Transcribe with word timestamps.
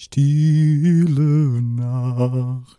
Stille 0.00 1.60
Nacht, 1.60 2.78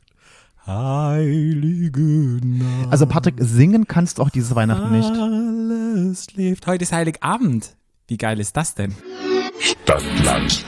heilige 0.66 2.00
Nacht. 2.42 2.92
Also 2.94 3.08
Patrick, 3.08 3.36
singen 3.40 3.90
kannst 3.90 4.18
du 4.18 4.22
auch 4.22 4.30
dieses 4.30 4.56
Weihnachten 4.56 4.90
nicht. 4.96 5.12
Alles 5.12 6.28
schläft. 6.32 6.66
Heute 6.66 6.84
ist 6.84 6.94
Heiligabend. 6.94 7.76
Wie 8.08 8.16
geil 8.16 8.40
ist 8.40 8.56
das 8.56 8.74
denn? 8.74 8.96
Stadtland. 9.60 10.66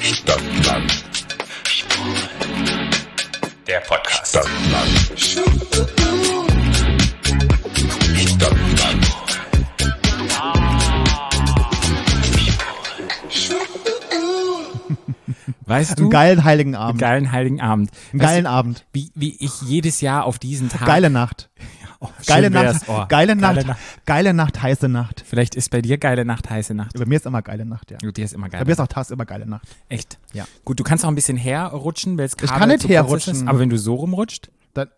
Stadtland. 0.00 1.04
Der 3.66 3.80
Podcast. 3.80 4.30
Stadtland. 4.30 5.12
Stadtland. 5.14 6.51
Weißt 15.66 15.98
du? 15.98 16.04
Einen 16.04 16.10
geilen 16.10 16.44
heiligen 16.44 16.74
Abend. 16.74 17.00
geilen 17.00 17.32
Heiligen 17.32 17.60
Abend. 17.60 17.90
Einen 18.12 18.20
geilen 18.20 18.44
du, 18.44 18.50
Abend. 18.50 18.84
Wie, 18.92 19.10
wie 19.14 19.36
ich 19.38 19.62
jedes 19.62 20.00
Jahr 20.00 20.24
auf 20.24 20.38
diesen 20.38 20.68
Tag. 20.68 20.86
Geile 20.86 21.10
Nacht. 21.10 21.50
Oh, 22.02 22.08
Geile. 22.26 22.50
Nacht. 22.50 22.82
Oh, 22.88 23.04
geile 23.08 23.36
Nacht. 23.36 23.54
Geile 23.54 23.66
Nacht. 23.68 23.80
Geile 24.06 24.34
Nacht, 24.34 24.60
heiße 24.60 24.88
Nacht. 24.88 25.22
Vielleicht 25.24 25.54
ist 25.54 25.70
bei 25.70 25.80
dir 25.80 25.98
geile 25.98 26.24
Nacht, 26.24 26.50
heiße 26.50 26.74
Nacht. 26.74 26.98
Bei 26.98 27.06
mir 27.06 27.14
ist 27.14 27.26
immer 27.26 27.42
geile 27.42 27.64
Nacht, 27.64 27.92
ja. 27.92 27.98
Bei 28.02 28.10
dir 28.10 28.24
ist 28.24 28.34
immer 28.34 28.48
geil. 28.48 28.58
Bei 28.58 28.64
mir 28.64 28.72
ist 28.72 28.80
auch 28.80 28.88
Tags 28.88 29.12
immer 29.12 29.24
geile 29.24 29.46
Nacht. 29.46 29.68
Echt? 29.88 30.18
Ja. 30.32 30.44
Gut, 30.64 30.80
du 30.80 30.82
kannst 30.82 31.04
auch 31.04 31.08
ein 31.08 31.14
bisschen 31.14 31.36
herrutschen, 31.36 32.18
weil 32.18 32.24
es 32.24 32.36
gerade 32.36 32.58
kann 32.58 32.68
nicht 32.70 32.88
herrutschen. 32.88 33.34
Ist, 33.34 33.46
aber 33.46 33.60
wenn 33.60 33.70
du 33.70 33.78
so 33.78 33.94
rumrutscht? 33.94 34.50
Dann, 34.74 34.88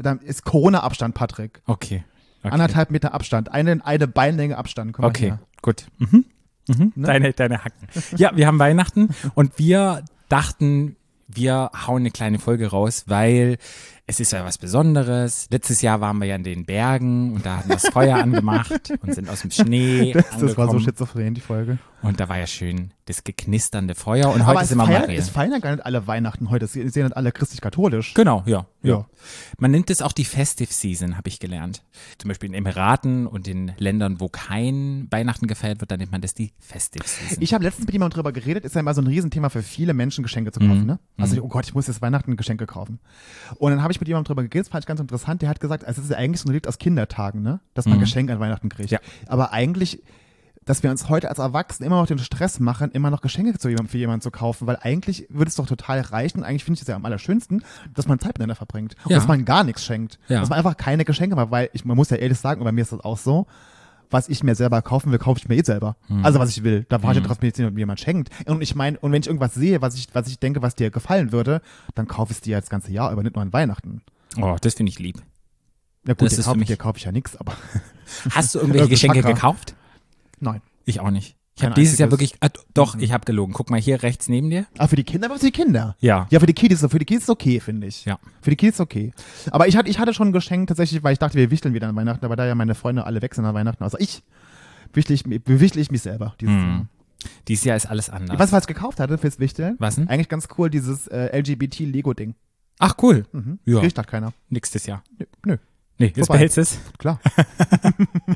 dann 0.00 0.20
ist 0.20 0.44
Corona-Abstand, 0.44 1.16
Patrick. 1.16 1.60
Okay. 1.66 2.04
okay. 2.44 2.52
Anderthalb 2.52 2.92
Meter 2.92 3.14
Abstand. 3.14 3.50
Eine, 3.50 3.84
eine 3.84 4.06
Beinlänge 4.06 4.58
Abstand. 4.58 4.96
Mal 4.96 5.08
Okay, 5.08 5.34
gut. 5.60 5.86
Mhm. 5.98 6.24
Mhm. 6.68 6.92
Ne? 6.94 7.06
Deine, 7.06 7.32
deine 7.32 7.64
Hacken. 7.64 7.88
Ja, 8.16 8.36
wir 8.36 8.46
haben 8.46 8.58
Weihnachten 8.58 9.10
und 9.34 9.58
wir 9.58 10.04
dachten, 10.28 10.96
wir 11.28 11.70
hauen 11.86 12.02
eine 12.02 12.10
kleine 12.10 12.38
Folge 12.38 12.68
raus, 12.68 13.04
weil 13.06 13.58
es 14.06 14.20
ist 14.20 14.32
ja 14.32 14.44
was 14.44 14.58
Besonderes. 14.58 15.46
Letztes 15.50 15.80
Jahr 15.82 16.00
waren 16.00 16.18
wir 16.18 16.26
ja 16.26 16.36
in 16.36 16.42
den 16.44 16.64
Bergen 16.66 17.34
und 17.34 17.46
da 17.46 17.58
hatten 17.58 17.68
wir 17.68 17.76
das 17.76 17.88
Feuer 17.88 18.16
angemacht 18.16 18.92
und 19.00 19.14
sind 19.14 19.28
aus 19.30 19.42
dem 19.42 19.50
Schnee 19.50 20.12
Das, 20.12 20.38
das 20.38 20.56
war 20.56 20.70
so 20.70 20.78
schizophren, 20.80 21.34
die 21.34 21.40
Folge. 21.40 21.78
Und 22.02 22.18
da 22.18 22.28
war 22.28 22.36
ja 22.36 22.48
schön 22.48 22.92
das 23.04 23.22
geknisternde 23.22 23.94
Feuer 23.94 24.32
und 24.32 24.44
heute 24.46 24.64
sind 24.64 24.78
wir 24.78 24.86
feiern, 24.86 25.02
Maria. 25.02 25.18
es 25.18 25.28
feiern 25.28 25.52
ja 25.52 25.58
gar 25.60 25.70
nicht 25.72 25.86
alle 25.86 26.06
Weihnachten 26.08 26.50
heute. 26.50 26.64
Es 26.64 26.72
sehen 26.72 26.84
nicht 26.86 27.16
alle 27.16 27.30
christlich-katholisch. 27.30 28.14
Genau, 28.14 28.42
ja, 28.46 28.66
ja. 28.82 28.90
Ja. 28.96 29.06
Man 29.58 29.70
nennt 29.70 29.88
es 29.90 30.02
auch 30.02 30.12
die 30.12 30.24
Festive 30.24 30.72
Season, 30.72 31.16
habe 31.16 31.28
ich 31.28 31.38
gelernt. 31.38 31.84
Zum 32.18 32.28
Beispiel 32.28 32.48
in 32.48 32.54
Emiraten 32.54 33.26
und 33.28 33.46
in 33.46 33.72
Ländern, 33.78 34.18
wo 34.20 34.28
kein 34.28 35.06
Weihnachten 35.10 35.46
gefeiert 35.46 35.80
wird, 35.80 35.92
da 35.92 35.96
nennt 35.96 36.10
man 36.10 36.20
das 36.20 36.34
die 36.34 36.52
Festive 36.58 37.04
Season. 37.06 37.38
Ich 37.40 37.54
habe 37.54 37.62
letztens 37.64 37.86
mit 37.86 37.92
jemandem 37.92 38.16
drüber 38.16 38.32
geredet, 38.32 38.64
ist 38.64 38.74
ja 38.74 38.80
immer 38.80 38.94
so 38.94 39.00
ein 39.00 39.06
Riesenthema 39.06 39.48
für 39.48 39.62
viele 39.62 39.94
Menschen, 39.94 40.22
Geschenke 40.22 40.50
zu 40.50 40.58
Mhm. 40.60 40.68
kaufen. 40.68 40.86
Ne? 40.86 40.98
Also, 41.18 41.40
oh 41.42 41.48
Gott, 41.48 41.66
ich 41.66 41.74
muss 41.74 41.86
jetzt 41.86 42.02
Weihnachten 42.02 42.36
Geschenke 42.36 42.66
kaufen. 42.66 42.98
Und 43.58 43.70
dann 43.70 43.82
habe 43.82 43.91
ich 43.92 44.00
mit 44.00 44.08
jemandem 44.08 44.28
drüber 44.28 44.42
geredet, 44.42 44.66
das 44.66 44.72
fand 44.72 44.82
ich 44.84 44.88
ganz 44.88 45.00
interessant. 45.00 45.42
Der 45.42 45.48
hat 45.48 45.60
gesagt, 45.60 45.84
also 45.84 46.00
es 46.00 46.06
ist 46.06 46.10
ja 46.10 46.18
eigentlich 46.18 46.40
so 46.40 46.46
ein 46.46 46.50
Relikt 46.50 46.68
aus 46.68 46.78
Kindertagen, 46.78 47.42
ne? 47.42 47.60
dass 47.74 47.86
man 47.86 48.00
Geschenke 48.00 48.32
an 48.32 48.40
Weihnachten 48.40 48.68
kriegt. 48.68 48.90
Mhm. 48.90 48.94
Ja. 48.94 49.00
Aber 49.26 49.52
eigentlich, 49.52 50.02
dass 50.64 50.82
wir 50.82 50.90
uns 50.90 51.08
heute 51.08 51.28
als 51.28 51.38
Erwachsene 51.38 51.86
immer 51.86 51.96
noch 52.00 52.06
den 52.06 52.18
Stress 52.18 52.60
machen, 52.60 52.90
immer 52.92 53.10
noch 53.10 53.20
Geschenke 53.20 53.58
zu 53.58 53.68
jemandem, 53.68 53.88
für 53.90 53.98
jemanden 53.98 54.20
zu 54.22 54.30
kaufen, 54.30 54.66
weil 54.66 54.78
eigentlich 54.80 55.26
würde 55.28 55.48
es 55.48 55.56
doch 55.56 55.66
total 55.66 56.00
reichen. 56.00 56.44
Eigentlich 56.44 56.64
finde 56.64 56.76
ich 56.76 56.82
es 56.82 56.88
ja 56.88 56.96
am 56.96 57.04
allerschönsten, 57.04 57.64
dass 57.94 58.06
man 58.06 58.18
Zeit 58.18 58.30
miteinander 58.34 58.54
verbringt. 58.54 58.94
Und 59.04 59.10
Ja. 59.10 59.16
dass 59.18 59.26
man 59.26 59.44
gar 59.44 59.64
nichts 59.64 59.84
schenkt. 59.84 60.18
Ja. 60.28 60.40
Dass 60.40 60.48
man 60.50 60.58
einfach 60.58 60.76
keine 60.76 61.04
Geschenke 61.04 61.34
macht, 61.36 61.50
weil 61.50 61.68
ich, 61.72 61.84
man 61.84 61.96
muss 61.96 62.10
ja 62.10 62.16
ehrlich 62.16 62.38
sagen, 62.38 62.60
und 62.60 62.64
bei 62.64 62.72
mir 62.72 62.82
ist 62.82 62.92
das 62.92 63.00
auch 63.00 63.18
so, 63.18 63.46
was 64.12 64.28
ich 64.28 64.42
mir 64.42 64.54
selber 64.54 64.82
kaufen 64.82 65.10
will, 65.10 65.18
kaufe 65.18 65.38
ich 65.40 65.48
mir 65.48 65.56
eh 65.56 65.62
selber. 65.62 65.96
Hm. 66.08 66.24
Also 66.24 66.38
was 66.38 66.50
ich 66.50 66.62
will. 66.62 66.84
Da 66.88 67.02
warte 67.02 67.20
ich 67.20 67.26
drauf, 67.26 67.40
mir 67.40 67.52
mir 67.70 67.78
jemand 67.78 68.00
schenkt. 68.00 68.30
Und 68.46 68.62
ich 68.62 68.74
meine, 68.74 68.98
und 68.98 69.12
wenn 69.12 69.20
ich 69.22 69.26
irgendwas 69.26 69.54
sehe, 69.54 69.82
was 69.82 69.94
ich, 69.94 70.08
was 70.12 70.28
ich 70.28 70.38
denke, 70.38 70.62
was 70.62 70.74
dir 70.74 70.90
gefallen 70.90 71.32
würde, 71.32 71.62
dann 71.94 72.06
kaufe 72.06 72.32
ich 72.32 72.38
es 72.38 72.40
dir 72.42 72.52
ja 72.52 72.60
das 72.60 72.70
ganze 72.70 72.92
Jahr 72.92 73.12
über, 73.12 73.22
nicht 73.22 73.34
nur 73.34 73.42
an 73.42 73.52
Weihnachten. 73.52 74.02
Oh, 74.40 74.56
das 74.60 74.74
finde 74.74 74.90
ich 74.90 74.98
lieb. 74.98 75.22
Ja 76.06 76.14
gut, 76.14 76.30
Das 76.30 76.36
dir 76.36 76.42
kaufe 76.42 76.64
dir 76.64 76.76
kaufe 76.76 76.98
ich 76.98 77.04
ja 77.04 77.12
nichts, 77.12 77.36
aber 77.36 77.52
Hast 78.30 78.54
du 78.54 78.58
irgendwelche 78.58 78.88
Geschenke 78.90 79.22
gekauft? 79.22 79.74
nein. 80.40 80.60
Ich 80.84 80.98
auch 80.98 81.10
nicht. 81.10 81.36
Ich 81.54 81.64
habe 81.64 81.74
dieses 81.74 81.98
Jahr 81.98 82.10
wirklich, 82.10 82.34
ah, 82.40 82.48
doch, 82.72 82.96
ich 82.96 83.12
habe 83.12 83.24
gelogen. 83.26 83.52
Guck 83.52 83.70
mal 83.70 83.78
hier 83.78 84.02
rechts 84.02 84.28
neben 84.28 84.48
dir. 84.48 84.66
Aber 84.78 84.88
für 84.88 84.96
die 84.96 85.04
Kinder, 85.04 85.26
aber 85.28 85.38
für 85.38 85.46
die 85.46 85.52
Kinder. 85.52 85.96
Ja. 86.00 86.26
Ja, 86.30 86.40
für 86.40 86.46
die 86.46 86.54
Kiddies, 86.54 86.80
für 86.80 86.98
die 86.98 87.04
Kids 87.04 87.24
ist 87.24 87.30
okay, 87.30 87.60
finde 87.60 87.86
ich. 87.86 88.06
Ja. 88.06 88.18
Für 88.40 88.50
die 88.50 88.56
Kids 88.56 88.76
ist 88.76 88.80
okay. 88.80 89.12
Aber 89.50 89.68
ich 89.68 89.76
hatte, 89.76 89.90
ich 89.90 89.98
hatte 89.98 90.14
schon 90.14 90.28
ein 90.28 90.32
Geschenk 90.32 90.68
tatsächlich, 90.68 91.02
weil 91.02 91.12
ich 91.12 91.18
dachte, 91.18 91.36
wir 91.36 91.50
wichteln 91.50 91.74
wieder 91.74 91.88
an 91.88 91.96
Weihnachten, 91.96 92.24
aber 92.24 92.36
da 92.36 92.46
ja 92.46 92.54
meine 92.54 92.74
Freunde 92.74 93.04
alle 93.04 93.20
weg 93.20 93.34
sind 93.34 93.44
an 93.44 93.54
Weihnachten, 93.54 93.84
also 93.84 93.98
ich, 93.98 94.22
wichtel 94.94 95.12
ich, 95.12 95.24
bewichtle 95.24 95.80
ich 95.82 95.90
mich 95.90 96.02
selber 96.02 96.34
dieses 96.40 96.54
Jahr. 96.54 96.86
Dieses 97.48 97.64
Jahr 97.64 97.76
ist 97.76 97.86
alles 97.86 98.10
anders. 98.10 98.38
Was, 98.38 98.50
was 98.50 98.64
ich 98.64 98.68
gekauft 98.68 98.98
hatte 98.98 99.18
fürs 99.18 99.38
Wichteln? 99.38 99.76
Was 99.78 99.96
denn? 99.96 100.08
Eigentlich 100.08 100.28
ganz 100.28 100.48
cool, 100.56 100.70
dieses 100.70 101.06
äh, 101.08 101.38
LGBT-Lego-Ding. 101.38 102.34
Ach, 102.78 102.94
cool. 103.02 103.26
Mhm. 103.32 103.58
Ja. 103.64 103.80
Kriegt 103.80 103.96
halt 103.98 104.08
keiner. 104.08 104.32
Nächstes 104.48 104.86
Jahr. 104.86 105.04
Nö. 105.18 105.26
Nö. 105.44 105.56
Nee, 105.98 106.12
jetzt 106.16 106.28
behältst 106.28 106.58
es. 106.58 106.78
Klar. 106.98 107.20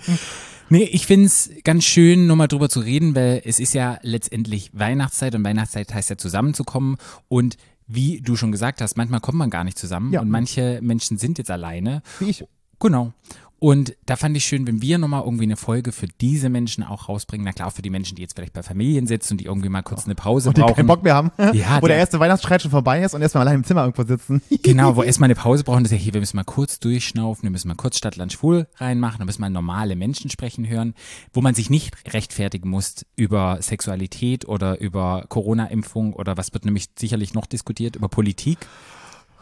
Nee, 0.69 0.85
ich 0.85 1.07
find's 1.07 1.51
ganz 1.65 1.85
schön, 1.85 2.27
nochmal 2.27 2.49
drüber 2.49 2.69
zu 2.69 2.81
reden, 2.81 3.15
weil 3.15 3.41
es 3.45 3.61
ist 3.61 3.73
ja 3.75 3.99
letztendlich 4.03 4.71
Weihnachtszeit 4.73 5.35
und 5.35 5.45
Weihnachtszeit 5.45 5.95
heißt 5.95 6.11
ja 6.11 6.19
zusammenzukommen 6.19 6.97
und 7.29 7.57
wie 7.87 8.21
du 8.21 8.35
schon 8.35 8.51
gesagt 8.51 8.81
hast, 8.81 8.97
manchmal 8.97 9.21
kommt 9.21 9.39
man 9.39 9.49
gar 9.51 9.63
nicht 9.63 9.79
zusammen 9.79 10.13
Ja. 10.13 10.21
und 10.21 10.29
manche 10.29 10.81
Menschen 10.83 11.19
sind 11.19 11.39
jetzt 11.39 11.51
alleine. 11.53 12.03
Wie 12.19 12.31
ich. 12.31 12.45
Genau. 12.81 13.13
Und 13.59 13.97
da 14.05 14.17
fand 14.17 14.37
ich 14.37 14.45
schön, 14.45 14.67
wenn 14.67 14.83
wir 14.83 14.99
nochmal 14.99 15.23
irgendwie 15.25 15.45
eine 15.45 15.57
Folge 15.57 15.91
für 15.93 16.07
diese 16.21 16.51
Menschen 16.51 16.85
auch 16.85 17.09
rausbringen. 17.09 17.45
Na 17.47 17.53
klar, 17.53 17.69
auch 17.69 17.73
für 17.73 17.81
die 17.81 17.89
Menschen, 17.89 18.15
die 18.15 18.21
jetzt 18.23 18.35
vielleicht 18.35 18.53
bei 18.53 18.63
Familien 18.63 19.07
sitzen 19.07 19.33
und 19.35 19.39
die 19.41 19.47
irgendwie 19.47 19.71
mal 19.71 19.81
kurz 19.83 20.05
eine 20.05 20.15
Pause 20.15 20.51
Und 20.51 20.59
die 20.59 20.61
brauchen. 20.61 20.75
keinen 20.75 20.87
Bock 20.87 21.03
mehr 21.03 21.15
haben. 21.15 21.31
Ja, 21.55 21.77
Wo 21.77 21.87
der 21.87 21.89
der- 21.89 21.97
erste 21.99 22.21
Weihnachtsstreit 22.21 22.61
schon 22.61 22.71
vorbei 22.71 23.03
ist 23.03 23.15
und 23.15 23.23
erstmal 23.23 23.47
allein 23.47 23.57
im 23.61 23.65
Zimmer 23.65 23.83
irgendwo 23.85 24.03
sitzen. 24.05 24.43
Genau, 24.63 24.97
wo 24.97 25.03
erstmal 25.03 25.29
eine 25.29 25.37
Pause 25.37 25.65
brauchen, 25.65 25.85
das 25.85 25.93
ist 25.93 25.99
ja 25.99 26.03
hier, 26.05 26.13
wir 26.13 26.21
müssen 26.21 26.37
mal 26.37 26.45
kurz 26.45 26.81
durchschnaufen, 26.81 27.45
wir 27.45 27.51
müssen 27.51 27.69
mal 27.69 27.77
kurz 27.77 27.97
Stadt, 27.97 28.17
Land, 28.17 28.35
Schwul 28.35 28.67
reinmachen, 28.77 29.19
dann 29.19 29.27
müssen 29.27 29.41
wir 29.41 29.49
normale 29.49 29.97
Menschen 29.97 30.29
sprechen 30.29 30.69
hören, 30.69 30.95
wo 31.33 31.41
man 31.41 31.55
sich 31.55 31.71
nicht 31.71 31.95
rechtfertigen 32.13 32.69
muss 32.69 33.07
über 33.17 33.59
Sexualität 33.63 34.47
oder 34.47 34.81
über 34.81 35.25
Corona-Impfung 35.29 36.13
oder 36.13 36.37
was 36.37 36.53
wird 36.53 36.65
nämlich 36.67 36.89
sicherlich 36.99 37.33
noch 37.33 37.47
diskutiert, 37.47 37.97
über 37.97 38.09
Politik. 38.09 38.59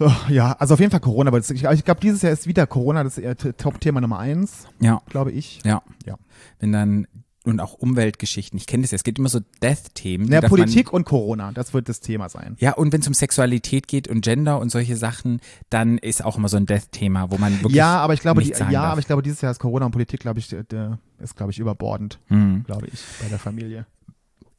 Oh, 0.00 0.10
ja, 0.28 0.53
also 0.53 0.75
auf 0.75 0.81
jeden 0.81 0.91
Fall 0.91 1.00
Corona. 1.00 1.28
Aber 1.28 1.38
das, 1.38 1.50
ich, 1.50 1.65
ich 1.65 1.84
glaube, 1.84 2.00
dieses 2.00 2.22
Jahr 2.22 2.32
ist 2.32 2.47
wieder 2.47 2.66
Corona 2.66 3.05
das 3.05 3.19
äh, 3.19 3.34
Top-Thema 3.34 4.00
Nummer 4.00 4.19
eins, 4.19 4.66
Ja, 4.81 5.00
glaube 5.09 5.31
ich. 5.32 5.60
ja. 5.65 5.82
Ja. 6.05 6.16
Wenn 6.59 6.72
dann, 6.72 7.06
und 7.44 7.60
auch 7.60 7.75
Umweltgeschichten, 7.75 8.56
ich 8.56 8.66
kenne 8.66 8.83
das 8.83 8.91
ja, 8.91 8.97
es 8.97 9.04
gibt 9.04 9.19
immer 9.19 9.28
so 9.28 9.41
Death-Themen. 9.62 10.33
Ja, 10.33 10.41
Politik 10.41 10.93
und 10.93 11.04
Corona, 11.04 11.53
das 11.53 11.75
wird 11.75 11.88
das 11.88 12.00
Thema 12.00 12.28
sein. 12.28 12.56
Ja, 12.59 12.72
und 12.72 12.93
wenn 12.93 13.03
es 13.03 13.06
um 13.06 13.15
Sexualität 13.15 13.87
geht 13.87 14.09
und 14.09 14.22
Gender 14.22 14.59
und 14.60 14.71
solche 14.71 14.97
Sachen, 14.97 15.41
dann 15.71 15.99
ist 15.99 16.25
auch 16.25 16.38
immer 16.38 16.49
so 16.49 16.56
ein 16.56 16.66
Death-Thema, 16.66 17.31
wo 17.31 17.37
man 17.38 17.53
wirklich 17.60 17.75
Ja, 17.75 17.99
aber 17.99 18.15
ich 18.15 18.21
glaube, 18.21 18.43
die, 18.43 18.50
ja, 18.50 18.59
darf. 18.71 18.93
aber 18.93 19.00
ich 19.00 19.06
glaube, 19.06 19.22
dieses 19.22 19.41
Jahr 19.43 19.53
ist 19.53 19.59
Corona 19.60 19.87
und 19.87 19.93
Politik, 19.93 20.21
glaube 20.21 20.38
ich, 20.41 20.49
der- 20.49 20.65
der 20.65 20.99
ist, 21.19 21.37
glaube 21.37 21.53
ich, 21.53 21.59
überbordend, 21.59 22.19
Hm. 22.28 22.65
glaube 22.65 22.87
ich, 22.87 23.00
bei 23.22 23.28
der 23.28 23.38
Familie. 23.38 23.87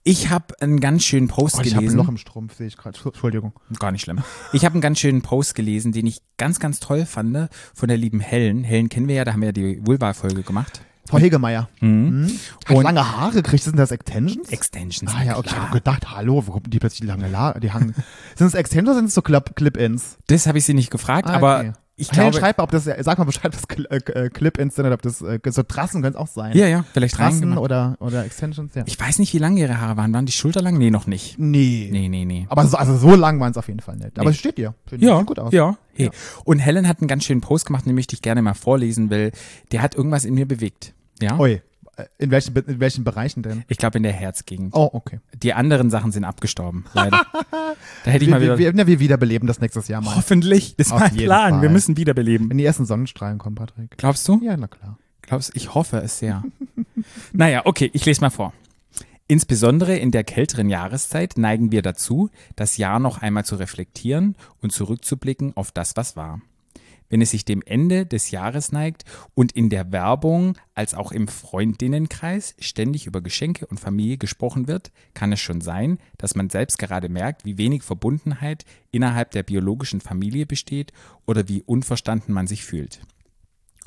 Ich 0.07 0.29
habe 0.29 0.53
einen 0.61 0.79
ganz 0.79 1.03
schönen 1.03 1.27
Post 1.27 1.55
Oh, 1.57 1.61
ich 1.61 1.69
habe 1.71 1.77
ein 1.77 1.79
gelesen. 1.79 1.97
Loch 1.97 2.07
im 2.09 2.17
Strumpf, 2.17 2.55
sehe 2.55 2.67
ich 2.67 2.77
gerade. 2.77 2.97
Entschuldigung. 3.03 3.53
Gar 3.79 3.91
nicht 3.91 4.01
schlimm. 4.03 4.21
Ich 4.53 4.63
habe 4.63 4.73
einen 4.73 4.81
ganz 4.81 4.99
schönen 4.99 5.23
Post 5.23 5.55
gelesen, 5.55 5.91
den 5.93 6.05
ich 6.05 6.21
ganz, 6.37 6.59
ganz 6.59 6.79
toll 6.79 7.07
fand 7.07 7.49
von 7.73 7.87
der 7.87 7.97
lieben 7.97 8.19
Helen. 8.19 8.63
Helen 8.63 8.89
kennen 8.89 9.07
wir 9.07 9.15
ja, 9.15 9.25
da 9.25 9.33
haben 9.33 9.41
wir 9.41 9.47
ja 9.47 9.51
die 9.51 9.79
Vulva-Folge 9.85 10.43
gemacht. 10.43 10.81
Frau 11.09 11.17
Hegemeier. 11.17 11.69
Mhm. 11.81 12.27
Hat 12.67 12.75
Und- 12.77 12.83
lange 12.83 13.15
Haare 13.17 13.33
gekriegt, 13.33 13.63
sind 13.63 13.77
das 13.77 13.89
Extensions? 13.91 14.49
Extensions. 14.49 15.11
ah 15.15 15.23
ja, 15.23 15.37
okay, 15.37 15.49
ich 15.51 15.55
habe 15.57 15.71
gedacht, 15.73 16.11
hallo, 16.11 16.43
wo 16.45 16.51
kommen 16.51 16.69
die 16.69 16.77
plötzlich 16.79 17.07
lange 17.07 17.27
La 17.27 17.53
die 17.59 17.71
hangen. 17.71 17.95
sind 18.35 18.45
es 18.47 18.53
Extensions 18.53 18.89
oder 18.89 18.95
sind 18.99 19.05
es 19.07 19.13
so 19.15 19.21
Clip- 19.21 19.55
Clip-Ins? 19.55 20.17
Das 20.27 20.45
habe 20.47 20.57
ich 20.59 20.65
sie 20.65 20.73
nicht 20.75 20.91
gefragt, 20.91 21.29
Ah, 21.29 21.33
aber 21.35 21.59
okay. 21.59 21.73
Ich 21.97 22.11
Helen, 22.11 22.31
glaube. 22.31 22.37
schreib 22.37 22.57
mal, 22.57 22.63
ob 22.65 22.71
das, 22.71 22.83
sag 22.83 23.17
mal 23.17 23.23
Bescheid, 23.23 23.45
ob 23.45 23.51
das 23.53 23.67
Cl- 23.69 23.89
äh, 23.89 24.25
äh, 24.25 24.29
Clip-Ins 24.29 24.75
sind 24.75 24.85
oder 24.85 24.95
ob 24.95 25.01
das, 25.01 25.21
äh, 25.21 25.39
so 25.47 25.63
Trassen 25.63 26.01
können 26.01 26.15
es 26.15 26.19
auch 26.19 26.27
sein. 26.27 26.55
ja, 26.57 26.67
ja, 26.67 26.83
vielleicht 26.93 27.15
Trassen 27.15 27.57
oder, 27.57 27.95
oder 27.99 28.25
Extensions, 28.25 28.75
ja. 28.75 28.83
Ich 28.85 28.99
weiß 28.99 29.19
nicht, 29.19 29.33
wie 29.33 29.37
lang 29.37 29.55
ihre 29.57 29.79
Haare 29.79 29.95
waren. 29.97 30.13
Waren 30.13 30.25
die 30.25 30.31
schulterlang? 30.33 30.77
Nee, 30.77 30.91
noch 30.91 31.07
nicht. 31.07 31.39
nee. 31.39 31.87
Nee, 31.91 32.09
nee, 32.09 32.25
nee. 32.25 32.45
Aber 32.49 32.65
so, 32.67 32.75
also 32.77 32.97
so 32.97 33.15
lang 33.15 33.39
waren 33.39 33.51
es 33.51 33.57
auf 33.57 33.67
jeden 33.67 33.79
Fall 33.79 33.95
nicht. 33.95 34.17
Aber 34.19 34.25
Nee. 34.29 34.31
es 34.35 34.37
steht 34.39 34.57
dir. 34.57 34.73
Ja, 34.97 35.17
Sieht 35.19 35.27
gut 35.27 35.39
aus. 35.39 35.53
ja. 35.53 35.77
Hey. 35.93 36.07
Ja. 36.07 36.11
Und 36.43 36.59
Helen 36.59 36.87
hat 36.87 36.99
einen 36.99 37.07
ganz 37.07 37.23
schönen 37.23 37.39
Post 37.41 37.65
gemacht, 37.67 37.85
den 37.85 37.95
möchte 37.95 38.13
ich 38.15 38.21
gerne 38.21 38.41
mal 38.41 38.53
vorlesen, 38.53 39.09
weil 39.09 39.31
der 39.71 39.81
hat 39.81 39.95
irgendwas 39.95 40.25
in 40.25 40.33
mir 40.33 40.45
bewegt. 40.45 40.93
Ja. 41.21 41.39
Ui. 41.39 41.61
In 42.17 42.31
welchen, 42.31 42.55
in 42.55 42.79
welchen 42.79 43.03
Bereichen 43.03 43.41
denn? 43.43 43.63
Ich 43.67 43.77
glaube 43.77 43.97
in 43.97 44.03
der 44.03 44.11
Herzgegend. 44.11 44.73
Oh, 44.75 44.89
okay. 44.91 45.19
Die 45.33 45.53
anderen 45.53 45.89
Sachen 45.89 46.11
sind 46.11 46.25
abgestorben, 46.25 46.85
leider. 46.93 47.25
da 48.03 48.11
hätte 48.11 48.25
ich 48.25 48.29
Wir, 48.29 48.35
mal 48.35 48.41
wieder. 48.41 48.57
wir, 48.57 48.75
wir, 48.75 48.87
wir 48.87 48.99
wiederbeleben 48.99 49.47
das 49.47 49.61
nächstes 49.61 49.87
Jahr 49.87 50.01
mal. 50.01 50.15
Hoffentlich. 50.15 50.75
Das 50.75 50.87
ist 50.87 50.93
Auf 50.93 50.99
mein 50.99 51.15
Plan. 51.15 51.51
Fall. 51.53 51.61
Wir 51.61 51.69
müssen 51.69 51.95
wiederbeleben. 51.97 52.49
Wenn 52.49 52.57
die 52.57 52.65
ersten 52.65 52.85
Sonnenstrahlen 52.85 53.37
kommen, 53.37 53.55
Patrick. 53.55 53.97
Glaubst 53.97 54.27
du? 54.27 54.41
Ja, 54.43 54.57
na 54.57 54.67
klar. 54.67 54.97
Glaubst 55.21 55.55
Ich 55.55 55.73
hoffe 55.73 55.97
es 55.97 56.19
sehr. 56.19 56.43
naja, 57.33 57.61
okay, 57.65 57.89
ich 57.93 58.05
lese 58.05 58.21
mal 58.21 58.29
vor. 58.29 58.53
Insbesondere 59.27 59.97
in 59.97 60.11
der 60.11 60.23
kälteren 60.23 60.69
Jahreszeit 60.69 61.37
neigen 61.37 61.71
wir 61.71 61.81
dazu, 61.81 62.29
das 62.55 62.77
Jahr 62.77 62.99
noch 62.99 63.21
einmal 63.21 63.43
zu 63.43 63.55
reflektieren 63.55 64.35
und 64.61 64.71
zurückzublicken 64.71 65.57
auf 65.57 65.71
das, 65.71 65.95
was 65.95 66.15
war. 66.15 66.41
Wenn 67.15 67.21
es 67.21 67.31
sich 67.31 67.45
dem 67.45 67.61
Ende 67.65 68.05
des 68.05 68.31
Jahres 68.31 68.73
neigt 68.73 69.05
und 69.35 69.53
in 69.53 69.69
der 69.69 69.93
Werbung 69.93 70.57
als 70.73 70.93
auch 70.93 71.13
im 71.13 71.29
Freundinnenkreis 71.29 72.55
ständig 72.59 73.07
über 73.07 73.21
Geschenke 73.21 73.67
und 73.67 73.79
Familie 73.79 74.17
gesprochen 74.17 74.67
wird, 74.67 74.91
kann 75.13 75.31
es 75.31 75.39
schon 75.39 75.61
sein, 75.61 75.97
dass 76.17 76.35
man 76.35 76.49
selbst 76.49 76.77
gerade 76.77 77.07
merkt, 77.07 77.45
wie 77.45 77.57
wenig 77.57 77.83
Verbundenheit 77.83 78.65
innerhalb 78.91 79.31
der 79.31 79.43
biologischen 79.43 80.01
Familie 80.01 80.45
besteht 80.45 80.91
oder 81.25 81.47
wie 81.47 81.63
unverstanden 81.63 82.33
man 82.33 82.47
sich 82.47 82.65
fühlt. 82.65 82.99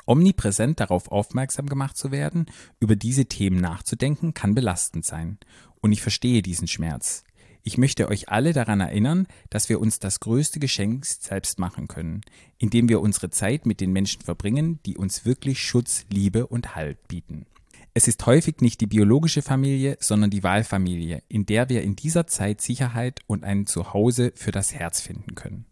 Omnipräsent 0.07 0.79
darauf 0.79 1.11
aufmerksam 1.11 1.67
gemacht 1.67 1.97
zu 1.97 2.09
werden, 2.09 2.47
über 2.79 2.95
diese 2.95 3.25
Themen 3.27 3.61
nachzudenken, 3.61 4.33
kann 4.33 4.55
belastend 4.55 5.05
sein. 5.05 5.37
Und 5.81 5.91
ich 5.91 6.01
verstehe 6.01 6.41
diesen 6.41 6.67
Schmerz. 6.67 7.23
Ich 7.63 7.77
möchte 7.77 8.07
euch 8.07 8.29
alle 8.29 8.53
daran 8.53 8.79
erinnern, 8.79 9.27
dass 9.49 9.69
wir 9.69 9.79
uns 9.79 9.99
das 9.99 10.19
größte 10.19 10.59
Geschenk 10.59 11.05
selbst 11.05 11.59
machen 11.59 11.87
können, 11.87 12.21
indem 12.57 12.89
wir 12.89 13.01
unsere 13.01 13.29
Zeit 13.29 13.65
mit 13.65 13.81
den 13.81 13.91
Menschen 13.91 14.21
verbringen, 14.21 14.79
die 14.85 14.97
uns 14.97 15.25
wirklich 15.25 15.61
Schutz, 15.61 16.05
Liebe 16.11 16.47
und 16.47 16.75
Halt 16.75 17.07
bieten. 17.07 17.45
Es 17.93 18.07
ist 18.07 18.25
häufig 18.25 18.61
nicht 18.61 18.81
die 18.81 18.87
biologische 18.87 19.41
Familie, 19.41 19.97
sondern 19.99 20.29
die 20.29 20.43
Wahlfamilie, 20.43 21.21
in 21.27 21.45
der 21.45 21.69
wir 21.69 21.81
in 21.81 21.95
dieser 21.95 22.27
Zeit 22.27 22.61
Sicherheit 22.61 23.19
und 23.27 23.43
ein 23.43 23.65
Zuhause 23.65 24.31
für 24.35 24.51
das 24.51 24.73
Herz 24.73 25.01
finden 25.01 25.35
können. 25.35 25.65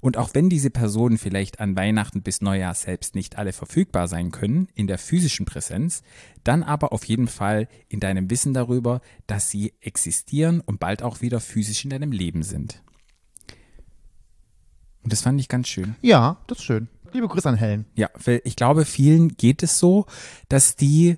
Und 0.00 0.16
auch 0.16 0.30
wenn 0.32 0.48
diese 0.48 0.70
Personen 0.70 1.18
vielleicht 1.18 1.60
an 1.60 1.76
Weihnachten 1.76 2.22
bis 2.22 2.40
Neujahr 2.40 2.74
selbst 2.74 3.14
nicht 3.14 3.36
alle 3.36 3.52
verfügbar 3.52 4.08
sein 4.08 4.30
können 4.30 4.68
in 4.74 4.86
der 4.86 4.98
physischen 4.98 5.46
Präsenz, 5.46 6.02
dann 6.44 6.62
aber 6.62 6.92
auf 6.92 7.04
jeden 7.04 7.28
Fall 7.28 7.68
in 7.88 8.00
deinem 8.00 8.30
Wissen 8.30 8.54
darüber, 8.54 9.00
dass 9.26 9.50
sie 9.50 9.74
existieren 9.80 10.60
und 10.60 10.80
bald 10.80 11.02
auch 11.02 11.20
wieder 11.20 11.40
physisch 11.40 11.84
in 11.84 11.90
deinem 11.90 12.12
Leben 12.12 12.42
sind. 12.42 12.82
Und 15.02 15.12
das 15.12 15.22
fand 15.22 15.40
ich 15.40 15.48
ganz 15.48 15.68
schön. 15.68 15.96
Ja, 16.02 16.38
das 16.46 16.58
ist 16.58 16.64
schön. 16.64 16.88
Liebe 17.12 17.28
Grüße 17.28 17.48
an 17.48 17.56
Helen. 17.56 17.86
Ja, 17.94 18.08
weil 18.24 18.40
ich 18.44 18.56
glaube, 18.56 18.84
vielen 18.84 19.36
geht 19.36 19.62
es 19.62 19.78
so, 19.78 20.06
dass 20.48 20.76
die 20.76 21.16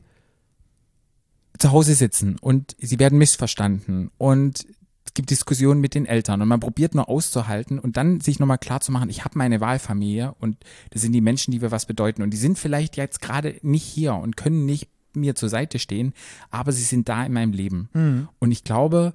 zu 1.59 1.71
Hause 1.71 1.95
sitzen 1.95 2.39
und 2.41 2.77
sie 2.79 2.99
werden 2.99 3.19
missverstanden 3.19 4.11
und 4.19 4.67
gibt 5.15 5.31
Diskussionen 5.31 5.81
mit 5.81 5.95
den 5.95 6.07
Eltern 6.07 6.41
und 6.43 6.49
man 6.49 6.61
probiert 6.61 6.95
nur 6.95 7.09
auszuhalten 7.09 7.79
und 7.79 7.97
dann 7.97 8.21
sich 8.21 8.39
nochmal 8.39 8.59
klar 8.59 8.81
zu 8.81 8.93
machen, 8.93 9.11
ich 9.11 9.25
habe 9.25 9.39
meine 9.39 9.61
Wahlfamilie 9.61 10.35
und 10.41 10.57
das 10.91 11.03
sind 11.03 11.13
die 11.13 11.21
Menschen, 11.21 11.51
die 11.51 11.61
mir 11.61 11.71
was 11.71 11.87
bedeuten 11.87 12.23
und 12.23 12.31
die 12.31 12.39
sind 12.39 12.59
vielleicht 12.59 12.97
jetzt 12.97 13.21
gerade 13.21 13.57
nicht 13.63 13.85
hier 13.85 14.15
und 14.15 14.37
können 14.37 14.65
nicht 14.65 14.89
mir 15.15 15.35
zur 15.35 15.49
Seite 15.49 15.79
stehen, 15.79 16.15
aber 16.51 16.73
sie 16.73 16.83
sind 16.83 17.09
da 17.09 17.25
in 17.25 17.33
meinem 17.33 17.53
Leben. 17.53 17.89
Mhm. 17.93 18.29
Und 18.39 18.51
ich 18.53 18.65
glaube, 18.65 19.13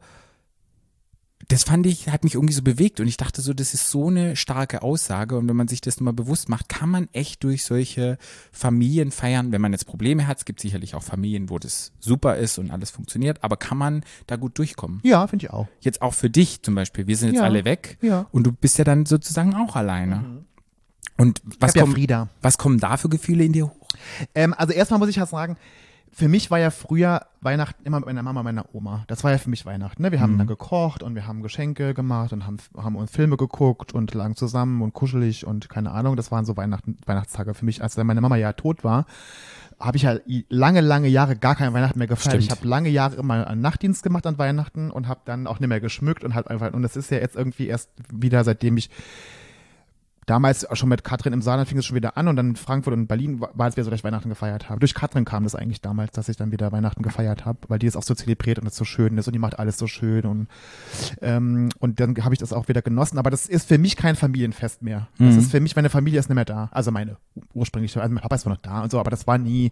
das 1.50 1.64
fand 1.64 1.86
ich, 1.86 2.10
hat 2.10 2.24
mich 2.24 2.34
irgendwie 2.36 2.54
so 2.54 2.62
bewegt 2.64 3.00
und 3.00 3.08
ich 3.08 3.16
dachte 3.16 3.42
so, 3.42 3.54
das 3.54 3.74
ist 3.74 3.90
so 3.90 4.08
eine 4.08 4.36
starke 4.36 4.82
Aussage 4.82 5.38
und 5.38 5.48
wenn 5.48 5.56
man 5.56 5.68
sich 5.68 5.82
das 5.82 6.00
mal 6.02 6.12
bewusst 6.12 6.50
macht, 6.50 6.68
kann 6.68 6.90
man 6.90 7.08
echt 7.14 7.44
durch 7.44 7.64
solche 7.64 8.18
Familien 8.52 9.12
feiern, 9.12 9.52
wenn 9.52 9.62
man 9.62 9.72
jetzt 9.72 9.86
Probleme 9.86 10.28
hat, 10.28 10.40
es 10.40 10.46
gibt 10.46 10.60
sicherlich 10.60 10.96
auch 10.96 11.04
Familien, 11.04 11.50
wo 11.50 11.60
das 11.60 11.94
super 12.00 12.36
ist 12.38 12.58
und 12.58 12.72
alles 12.72 12.90
funktioniert, 12.92 13.44
aber 13.44 13.56
kann 13.56 13.78
man 13.78 14.04
da 14.26 14.36
gut 14.36 14.58
durchkommen? 14.58 15.00
Ja, 15.04 15.26
finde 15.28 15.46
ich 15.46 15.52
auch. 15.54 15.68
Jetzt 15.80 16.02
auch 16.02 16.14
für 16.16 16.30
dich 16.30 16.64
zum 16.64 16.76
Beispiel, 16.76 17.08
wir 17.08 17.16
sind 17.16 17.30
jetzt 17.30 17.38
Ja. 17.40 17.44
alle 17.46 17.64
weg 17.66 17.98
Ja. 18.02 18.26
und 18.32 18.44
du 18.46 18.52
bist 18.52 18.78
ja 18.78 18.84
dann 18.84 19.06
sozusagen 19.06 19.54
auch 19.54 19.76
alleine. 19.76 20.44
Und 21.18 21.42
was 21.60 21.76
hab 21.76 21.98
ja 21.98 22.28
was 22.42 22.58
kommen 22.58 22.80
da 22.80 22.98
für 22.98 23.10
Gefühle 23.10 23.44
in 23.46 23.54
dir 23.54 23.68
hoch? 23.68 23.88
Ähm, 24.36 24.54
also 24.54 24.74
erstmal 24.74 25.00
muss 25.00 25.10
ich 25.10 25.16
ja 25.16 25.26
sagen, 25.26 25.58
für 26.18 26.28
mich 26.28 26.50
war 26.50 26.58
ja 26.58 26.72
früher 26.72 27.28
Weihnachten 27.42 27.86
immer 27.86 28.00
mit 28.00 28.08
meiner 28.08 28.24
Mama, 28.24 28.42
meiner 28.42 28.74
Oma. 28.74 29.04
Das 29.06 29.24
war 29.24 29.30
ja 29.30 29.38
für 29.38 29.52
mich 29.52 29.68
Weihnachten. 29.68 30.02
Ne? 30.02 30.12
Wir 30.12 30.20
haben 30.20 30.36
dann 30.40 30.48
gekocht 30.48 31.04
und 31.04 31.14
wir 31.14 31.28
haben 31.28 31.44
Geschenke 31.44 31.94
gemacht 31.94 32.34
und 32.34 32.48
haben, 32.48 32.58
haben 32.76 32.96
uns 32.96 33.12
Filme 33.12 33.38
geguckt 33.38 33.94
und 33.94 34.12
lagen 34.16 34.36
zusammen 34.36 34.82
und 34.82 34.96
kuschelig 34.96 35.46
und 35.46 35.70
keine 35.70 35.92
Ahnung. 35.92 36.16
Das 36.16 36.32
waren 36.32 36.44
so 36.44 36.58
Weihnachten, 36.58 36.98
Weihnachtstage 37.06 37.54
für 37.54 37.66
mich. 37.66 37.84
Als 37.84 37.94
dann 37.94 38.08
meine 38.08 38.20
Mama 38.20 38.36
ja 38.36 38.54
tot 38.54 38.84
war, 38.84 39.06
habe 39.80 39.98
ich 39.98 40.04
ja 40.04 40.18
lange, 40.50 40.82
lange 40.82 41.08
Jahre 41.08 41.36
gar 41.36 41.56
kein 41.56 41.72
Weihnachten 41.76 42.00
mehr 42.00 42.08
gefeiert. 42.08 42.42
Stimmt. 42.42 42.46
Ich 42.46 42.50
habe 42.50 42.68
lange 42.68 42.90
Jahre 42.90 43.18
immer 43.18 43.46
einen 43.46 43.62
Nachtdienst 43.62 44.02
gemacht 44.02 44.26
an 44.26 44.40
Weihnachten 44.40 44.90
und 44.90 45.08
habe 45.08 45.20
dann 45.26 45.46
auch 45.46 45.60
nicht 45.60 45.70
mehr 45.70 45.82
geschmückt 45.82 46.24
und 46.24 46.34
halt 46.34 46.48
einfach, 46.48 46.74
und 46.74 46.82
das 46.82 46.98
ist 46.98 47.12
ja 47.12 47.20
jetzt 47.20 47.36
irgendwie 47.36 47.68
erst 47.68 47.92
wieder, 48.12 48.44
seitdem 48.44 48.78
ich 48.78 48.90
damals 50.28 50.68
schon 50.74 50.90
mit 50.90 51.04
Katrin 51.04 51.34
im 51.34 51.42
Saarland 51.42 51.68
fing 51.68 51.80
es 51.80 51.86
schon 51.86 51.96
wieder 51.96 52.16
an 52.18 52.28
und 52.28 52.36
dann 52.36 52.50
in 52.52 52.56
Frankfurt 52.56 52.94
und 52.94 53.08
Berlin 53.08 53.40
war 53.40 53.50
war 53.56 53.68
es 53.68 53.76
wieder 53.76 53.86
so, 53.86 53.90
dass 53.90 54.02
ich 54.02 54.04
Weihnachten 54.04 54.30
gefeiert 54.30 54.70
habe. 54.70 54.80
Durch 54.80 54.94
Katrin 54.94 55.26
kam 55.26 55.44
das 55.44 55.56
eigentlich 55.56 55.82
damals, 55.82 56.12
dass 56.12 56.30
ich 56.30 56.38
dann 56.38 56.52
wieder 56.52 56.72
Weihnachten 56.72 57.02
gefeiert 57.02 57.46
habe, 57.46 57.58
weil 57.70 57.80
die 57.80 57.88
es 57.88 57.96
auch 57.96 58.04
so 58.04 58.14
zelebriert 58.14 58.60
und 58.60 58.68
es 58.68 58.76
so 58.76 58.86
schön 58.86 59.18
ist 59.18 59.26
und 59.28 59.34
die 59.34 59.40
macht 59.40 59.58
alles 59.58 59.78
so 59.80 59.88
schön 59.88 60.26
und 60.26 60.48
ähm, 61.22 61.70
und 61.80 62.00
dann 62.00 62.16
habe 62.24 62.36
ich 62.36 62.40
das 62.40 62.54
auch 62.54 62.68
wieder 62.68 62.84
genossen. 62.84 63.18
Aber 63.18 63.32
das 63.32 63.48
ist 63.48 63.68
für 63.68 63.80
mich 63.80 63.96
kein 63.96 64.16
Familienfest 64.16 64.84
mehr. 64.84 65.08
Das 65.18 65.34
Mhm. 65.34 65.40
ist 65.40 65.50
für 65.52 65.60
mich, 65.60 65.76
meine 65.76 65.90
Familie 65.90 66.20
ist 66.20 66.30
nicht 66.30 66.36
mehr 66.36 66.46
da. 66.46 66.70
Also 66.72 66.92
meine 66.92 67.18
ursprüngliche, 67.54 68.02
also 68.02 68.14
mein 68.14 68.22
Papa 68.22 68.36
ist 68.36 68.46
noch 68.46 68.58
da 68.58 68.84
und 68.84 68.92
so, 68.92 69.00
aber 69.00 69.10
das 69.10 69.26
war 69.26 69.38
nie 69.38 69.72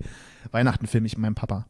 Weihnachten 0.52 0.88
für 0.88 1.02
mich 1.02 1.16
und 1.16 1.22
meinem 1.22 1.36
Papa. 1.36 1.66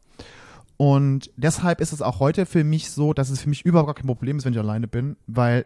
Und 0.76 1.30
deshalb 1.36 1.80
ist 1.80 1.92
es 1.92 2.02
auch 2.02 2.20
heute 2.20 2.44
für 2.44 2.64
mich 2.64 2.90
so, 2.90 3.12
dass 3.14 3.30
es 3.30 3.40
für 3.40 3.48
mich 3.48 3.64
überhaupt 3.64 3.88
gar 3.88 3.94
kein 3.94 4.06
Problem 4.06 4.36
ist, 4.36 4.44
wenn 4.44 4.52
ich 4.52 4.58
alleine 4.58 4.86
bin, 4.86 5.16
weil 5.26 5.64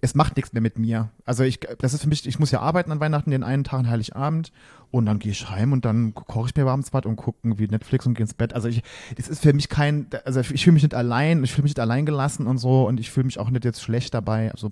es 0.00 0.14
macht 0.14 0.36
nichts 0.36 0.52
mehr 0.52 0.62
mit 0.62 0.78
mir. 0.78 1.10
Also 1.24 1.42
ich, 1.42 1.60
das 1.78 1.94
ist 1.94 2.02
für 2.02 2.08
mich, 2.08 2.26
ich 2.26 2.38
muss 2.38 2.50
ja 2.50 2.60
arbeiten 2.60 2.92
an 2.92 3.00
Weihnachten, 3.00 3.30
den 3.30 3.42
einen 3.42 3.64
Tag, 3.64 3.80
an 3.80 3.90
Heiligabend 3.90 4.52
und 4.90 5.06
dann 5.06 5.18
gehe 5.18 5.32
ich 5.32 5.48
heim 5.48 5.72
und 5.72 5.84
dann 5.84 6.14
koche 6.14 6.48
ich 6.48 6.56
mir 6.56 6.66
abends 6.66 6.92
was 6.92 7.06
und 7.06 7.16
gucken 7.16 7.58
wie 7.58 7.66
Netflix 7.66 8.06
und 8.06 8.14
gehe 8.14 8.24
ins 8.24 8.34
Bett. 8.34 8.52
Also 8.52 8.68
ich, 8.68 8.82
das 9.16 9.28
ist 9.28 9.42
für 9.42 9.52
mich 9.52 9.68
kein, 9.68 10.06
also 10.24 10.40
ich 10.40 10.64
fühle 10.64 10.74
mich 10.74 10.82
nicht 10.82 10.94
allein, 10.94 11.42
ich 11.44 11.52
fühle 11.52 11.64
mich 11.64 11.70
nicht 11.70 11.80
allein 11.80 12.04
gelassen 12.04 12.46
und 12.46 12.58
so 12.58 12.86
und 12.86 13.00
ich 13.00 13.10
fühle 13.10 13.26
mich 13.26 13.38
auch 13.38 13.50
nicht 13.50 13.64
jetzt 13.64 13.82
schlecht 13.82 14.12
dabei. 14.12 14.50
Also 14.50 14.70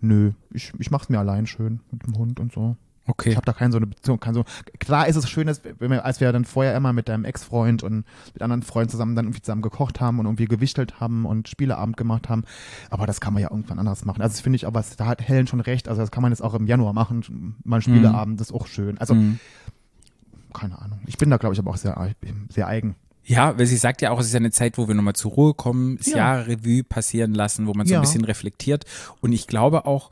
nö, 0.00 0.32
ich, 0.52 0.72
ich 0.78 0.90
mache 0.90 1.04
es 1.04 1.08
mir 1.08 1.18
allein 1.18 1.46
schön 1.46 1.80
mit 1.90 2.06
dem 2.06 2.16
Hund 2.16 2.40
und 2.40 2.52
so. 2.52 2.76
Okay. 3.06 3.30
Ich 3.30 3.36
habe 3.36 3.46
da 3.46 3.52
keine 3.52 3.70
so 3.72 3.76
eine 3.78 3.86
Beziehung, 3.86 4.18
kein 4.18 4.34
so. 4.34 4.44
Klar 4.80 5.06
ist 5.06 5.16
es 5.16 5.30
schön, 5.30 5.46
dass, 5.46 5.62
wir, 5.64 6.04
als 6.04 6.20
wir 6.20 6.32
dann 6.32 6.44
vorher 6.44 6.74
immer 6.76 6.92
mit 6.92 7.08
deinem 7.08 7.24
Ex-Freund 7.24 7.82
und 7.82 8.04
mit 8.34 8.42
anderen 8.42 8.62
Freunden 8.62 8.90
zusammen 8.90 9.14
dann 9.14 9.26
irgendwie 9.26 9.42
zusammen 9.42 9.62
gekocht 9.62 10.00
haben 10.00 10.18
und 10.18 10.26
irgendwie 10.26 10.46
gewichtelt 10.46 10.98
haben 11.00 11.24
und 11.24 11.48
Spieleabend 11.48 11.96
gemacht 11.96 12.28
haben. 12.28 12.42
Aber 12.90 13.06
das 13.06 13.20
kann 13.20 13.32
man 13.32 13.42
ja 13.42 13.50
irgendwann 13.50 13.78
anders 13.78 14.04
machen. 14.04 14.22
Also 14.22 14.32
das 14.34 14.40
finde 14.40 14.56
ich, 14.56 14.66
aber 14.66 14.80
es- 14.80 14.96
da 14.96 15.06
hat 15.06 15.22
Helen 15.22 15.46
schon 15.46 15.60
recht. 15.60 15.88
Also 15.88 16.00
das 16.00 16.10
kann 16.10 16.22
man 16.22 16.32
jetzt 16.32 16.42
auch 16.42 16.54
im 16.54 16.66
Januar 16.66 16.92
machen. 16.92 17.54
Mal 17.64 17.76
ein 17.76 17.82
Spieleabend, 17.82 18.40
das 18.40 18.48
ist 18.50 18.54
auch 18.54 18.66
schön. 18.66 18.98
Also 18.98 19.14
Mhm. 19.14 19.38
keine 20.52 20.78
Ahnung. 20.80 21.00
Ich 21.06 21.18
bin 21.18 21.30
da, 21.30 21.36
glaube 21.36 21.52
ich, 21.54 21.58
aber 21.58 21.70
auch 21.70 21.76
sehr, 21.76 22.12
sehr 22.48 22.66
eigen. 22.66 22.96
Ja, 23.24 23.58
weil 23.58 23.66
sie 23.66 23.76
sagt 23.76 24.02
ja 24.02 24.10
auch, 24.12 24.20
es 24.20 24.26
ist 24.26 24.32
ja 24.32 24.38
eine 24.38 24.52
Zeit, 24.52 24.78
wo 24.78 24.86
wir 24.86 24.94
nochmal 24.94 25.14
zur 25.14 25.32
Ruhe 25.32 25.54
kommen, 25.54 25.96
das 25.98 26.06
Ja. 26.06 26.16
Jahr 26.18 26.46
Revue 26.46 26.84
passieren 26.84 27.34
lassen, 27.34 27.66
wo 27.66 27.74
man 27.74 27.86
so 27.86 27.92
Ja. 27.94 27.98
ein 27.98 28.02
bisschen 28.02 28.24
reflektiert. 28.24 28.84
Und 29.20 29.32
ich 29.32 29.46
glaube 29.48 29.84
auch, 29.84 30.10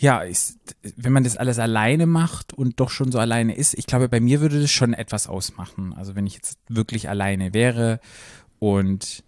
ja, 0.00 0.22
ist, 0.22 0.58
wenn 0.96 1.12
man 1.12 1.24
das 1.24 1.36
alles 1.36 1.58
alleine 1.58 2.06
macht 2.06 2.54
und 2.54 2.80
doch 2.80 2.88
schon 2.88 3.12
so 3.12 3.18
alleine 3.18 3.54
ist, 3.54 3.74
ich 3.74 3.84
glaube, 3.84 4.08
bei 4.08 4.18
mir 4.18 4.40
würde 4.40 4.58
das 4.58 4.70
schon 4.70 4.94
etwas 4.94 5.26
ausmachen. 5.26 5.92
Also 5.92 6.14
wenn 6.14 6.26
ich 6.26 6.34
jetzt 6.34 6.58
wirklich 6.68 7.10
alleine 7.10 7.52
wäre 7.52 8.00
und 8.58 9.22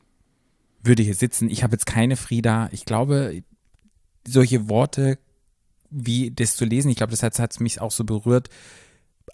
würde 0.82 1.02
hier 1.02 1.14
sitzen, 1.14 1.50
ich 1.50 1.62
habe 1.62 1.74
jetzt 1.74 1.84
keine 1.84 2.16
Frieda, 2.16 2.70
ich 2.72 2.86
glaube, 2.86 3.42
solche 4.26 4.70
Worte 4.70 5.18
wie 5.90 6.30
das 6.30 6.56
zu 6.56 6.64
lesen, 6.64 6.90
ich 6.90 6.96
glaube, 6.96 7.10
das 7.10 7.22
hat, 7.22 7.38
hat 7.38 7.60
mich 7.60 7.82
auch 7.82 7.90
so 7.90 8.04
berührt, 8.04 8.48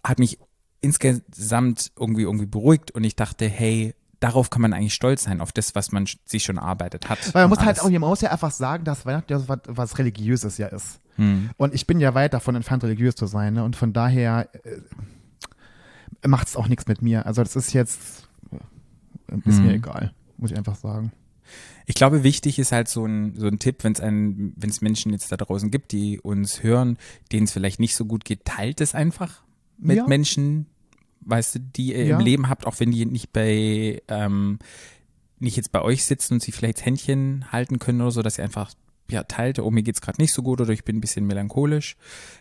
hat 0.03 0.19
mich 0.19 0.41
insgesamt 0.81 1.93
irgendwie 1.97 2.23
irgendwie 2.23 2.47
beruhigt 2.47 2.91
und 2.91 3.05
ich 3.05 3.15
dachte, 3.15 3.49
hey, 3.49 3.95
darauf 4.21 4.51
kann 4.51 4.63
man 4.63 4.73
eigentlich 4.73 4.95
stolz 4.95 5.25
sein, 5.25 5.41
auf 5.41 5.53
das, 5.53 5.75
was 5.75 5.93
man 5.93 6.07
sich 6.25 6.43
schon 6.45 6.57
erarbeitet 6.57 7.09
hat. 7.09 7.33
Weil 7.35 7.45
man 7.45 7.51
muss 7.51 7.59
halt 7.61 7.79
alles. 7.79 7.81
auch, 7.81 7.91
man 7.91 8.09
muss 8.09 8.21
ja 8.21 8.31
einfach 8.31 8.51
sagen, 8.51 8.85
dass 8.85 9.07
Weihnachten 9.07 9.33
ja 9.33 9.47
was, 9.49 9.59
was 9.67 9.99
Religiöses 9.99 10.59
ja 10.59 10.67
ist. 10.69 11.01
Hm. 11.17 11.51
Und 11.57 11.75
ich 11.75 11.87
bin 11.87 12.01
ja 12.01 12.15
weit 12.15 12.35
davon 12.35 12.55
entfernt, 12.55 12.85
religiös 12.85 13.15
zu 13.17 13.27
sein. 13.27 13.55
Ne? 13.55 13.65
Und 13.65 13.77
von 13.77 13.93
daher 13.93 14.49
äh, 14.65 16.29
macht 16.29 16.49
es 16.49 16.57
auch 16.57 16.69
nichts 16.69 16.87
mit 16.87 17.03
mir. 17.03 17.27
Also 17.27 17.43
das 17.43 17.57
ist 17.57 17.73
jetzt, 17.73 18.29
äh, 18.53 19.37
ist 19.49 19.59
Mhm. 19.59 19.67
mir 19.67 19.75
egal, 19.75 20.13
muss 20.37 20.51
ich 20.51 20.57
einfach 20.57 20.77
sagen. 20.77 21.13
Ich 21.87 21.95
glaube, 21.95 22.23
wichtig 22.25 22.59
ist 22.59 22.73
halt 22.73 22.89
so 22.89 23.07
ein, 23.07 23.35
so 23.37 23.47
ein 23.47 23.59
Tipp, 23.59 23.83
wenn 23.83 23.93
es 23.93 24.01
einen, 24.01 24.53
wenn 24.57 24.69
es 24.69 24.81
Menschen 24.83 25.13
jetzt 25.13 25.33
da 25.33 25.37
draußen 25.37 25.71
gibt, 25.71 25.93
die 25.93 26.21
uns 26.21 26.63
hören, 26.63 26.99
denen 27.33 27.45
es 27.45 27.53
vielleicht 27.53 27.81
nicht 27.81 27.97
so 27.97 28.05
gut 28.05 28.25
geht, 28.27 28.45
teilt 28.45 28.81
es 28.83 28.95
einfach 28.95 29.43
mit 29.79 29.97
Ja. 29.97 30.07
Menschen, 30.07 30.67
weißt 31.29 31.55
du, 31.57 31.59
die 31.61 31.95
ihr 31.95 32.07
Ja. 32.07 32.19
im 32.19 32.25
Leben 32.25 32.49
habt, 32.49 32.67
auch 32.67 32.79
wenn 32.81 32.91
die 32.91 33.07
nicht 33.07 33.33
bei, 33.33 34.03
ähm, 34.09 34.59
nicht 35.39 35.57
jetzt 35.57 35.71
bei 35.73 35.83
euch 35.83 36.05
sitzen 36.05 36.35
und 36.35 36.43
sie 36.43 36.53
vielleicht 36.53 36.85
Händchen 36.85 37.51
halten 37.53 37.79
können 37.79 38.01
oder 38.01 38.11
so, 38.11 38.23
dass 38.23 38.39
ihr 38.39 38.45
einfach 38.45 38.73
ja, 39.11 39.23
teilt, 39.25 39.59
oh, 39.59 39.71
mir 39.71 39.83
geht's 39.83 40.03
gerade 40.03 40.21
nicht 40.21 40.35
so 40.35 40.43
gut 40.43 40.61
oder 40.61 40.71
ich 40.73 40.85
bin 40.85 40.97
ein 40.97 41.01
bisschen 41.01 41.27
melancholisch. 41.27 41.97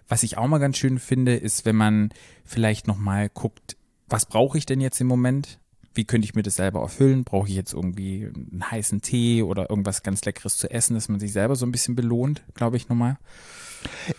Was 0.10 0.24
ich 0.24 0.38
auch 0.38 0.48
mal 0.48 0.58
ganz 0.58 0.78
schön 0.78 1.00
finde, 1.00 1.36
ist, 1.36 1.64
wenn 1.66 1.78
man 1.78 2.10
vielleicht 2.44 2.88
nochmal 2.88 3.30
guckt, 3.30 3.78
was 4.10 4.26
brauche 4.26 4.58
ich 4.58 4.66
denn 4.66 4.82
jetzt 4.82 5.00
im 5.00 5.08
Moment? 5.08 5.60
Wie 5.94 6.04
könnte 6.04 6.26
ich 6.26 6.36
mir 6.36 6.44
das 6.44 6.58
selber 6.58 6.82
erfüllen? 6.82 7.24
Brauche 7.24 7.48
ich 7.48 7.56
jetzt 7.56 7.74
irgendwie 7.74 8.26
einen 8.26 8.70
heißen 8.70 9.02
Tee 9.02 9.44
oder 9.44 9.70
irgendwas 9.70 10.04
ganz 10.04 10.26
Leckeres 10.26 10.58
zu 10.58 10.70
essen, 10.70 10.96
dass 10.96 11.08
man 11.08 11.20
sich 11.22 11.32
selber 11.32 11.56
so 11.56 11.66
ein 11.66 11.72
bisschen 11.72 11.96
belohnt, 11.96 12.44
glaube 12.54 12.76
ich 12.76 12.90
nochmal. 12.90 13.18